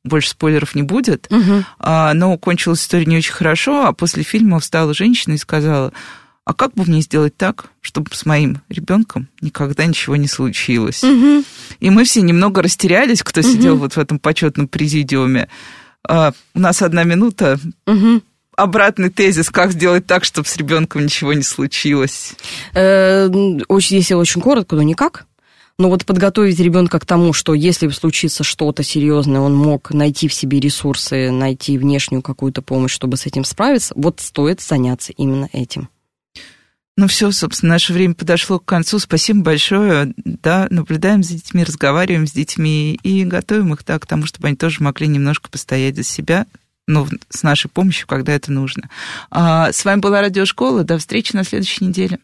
[0.05, 1.27] больше спойлеров не будет.
[1.31, 1.65] Угу.
[1.81, 5.93] Но кончилась история не очень хорошо, а после фильма встала женщина и сказала,
[6.49, 11.05] а как бы мне сделать так, чтобы с моим ребенком никогда ничего не случилось?
[11.05, 11.45] Угу.
[11.81, 13.49] И мы все немного растерялись, кто угу.
[13.51, 15.51] сидел вот в этом почетном президиуме.
[16.09, 17.61] А, у нас одна минута.
[17.87, 18.23] Угу.
[18.57, 22.33] Обратный тезис, как сделать так, чтобы с ребенком ничего не случилось?
[22.73, 23.29] Э,
[23.69, 25.27] если очень коротко, то никак.
[25.79, 30.33] Но вот подготовить ребенка к тому, что если случится что-то серьезное, он мог найти в
[30.33, 35.91] себе ресурсы, найти внешнюю какую-то помощь, чтобы с этим справиться, вот стоит заняться именно этим.
[36.99, 38.99] Ну все, собственно, наше время подошло к концу.
[38.99, 40.15] Спасибо большое.
[40.17, 44.57] Да, наблюдаем за детьми, разговариваем с детьми и готовим их да, к тому, чтобы они
[44.57, 46.45] тоже могли немножко постоять за себя,
[46.89, 48.91] ну, с нашей помощью, когда это нужно.
[49.31, 50.83] А, с вами была Радиошкола.
[50.83, 52.19] До встречи на следующей неделе.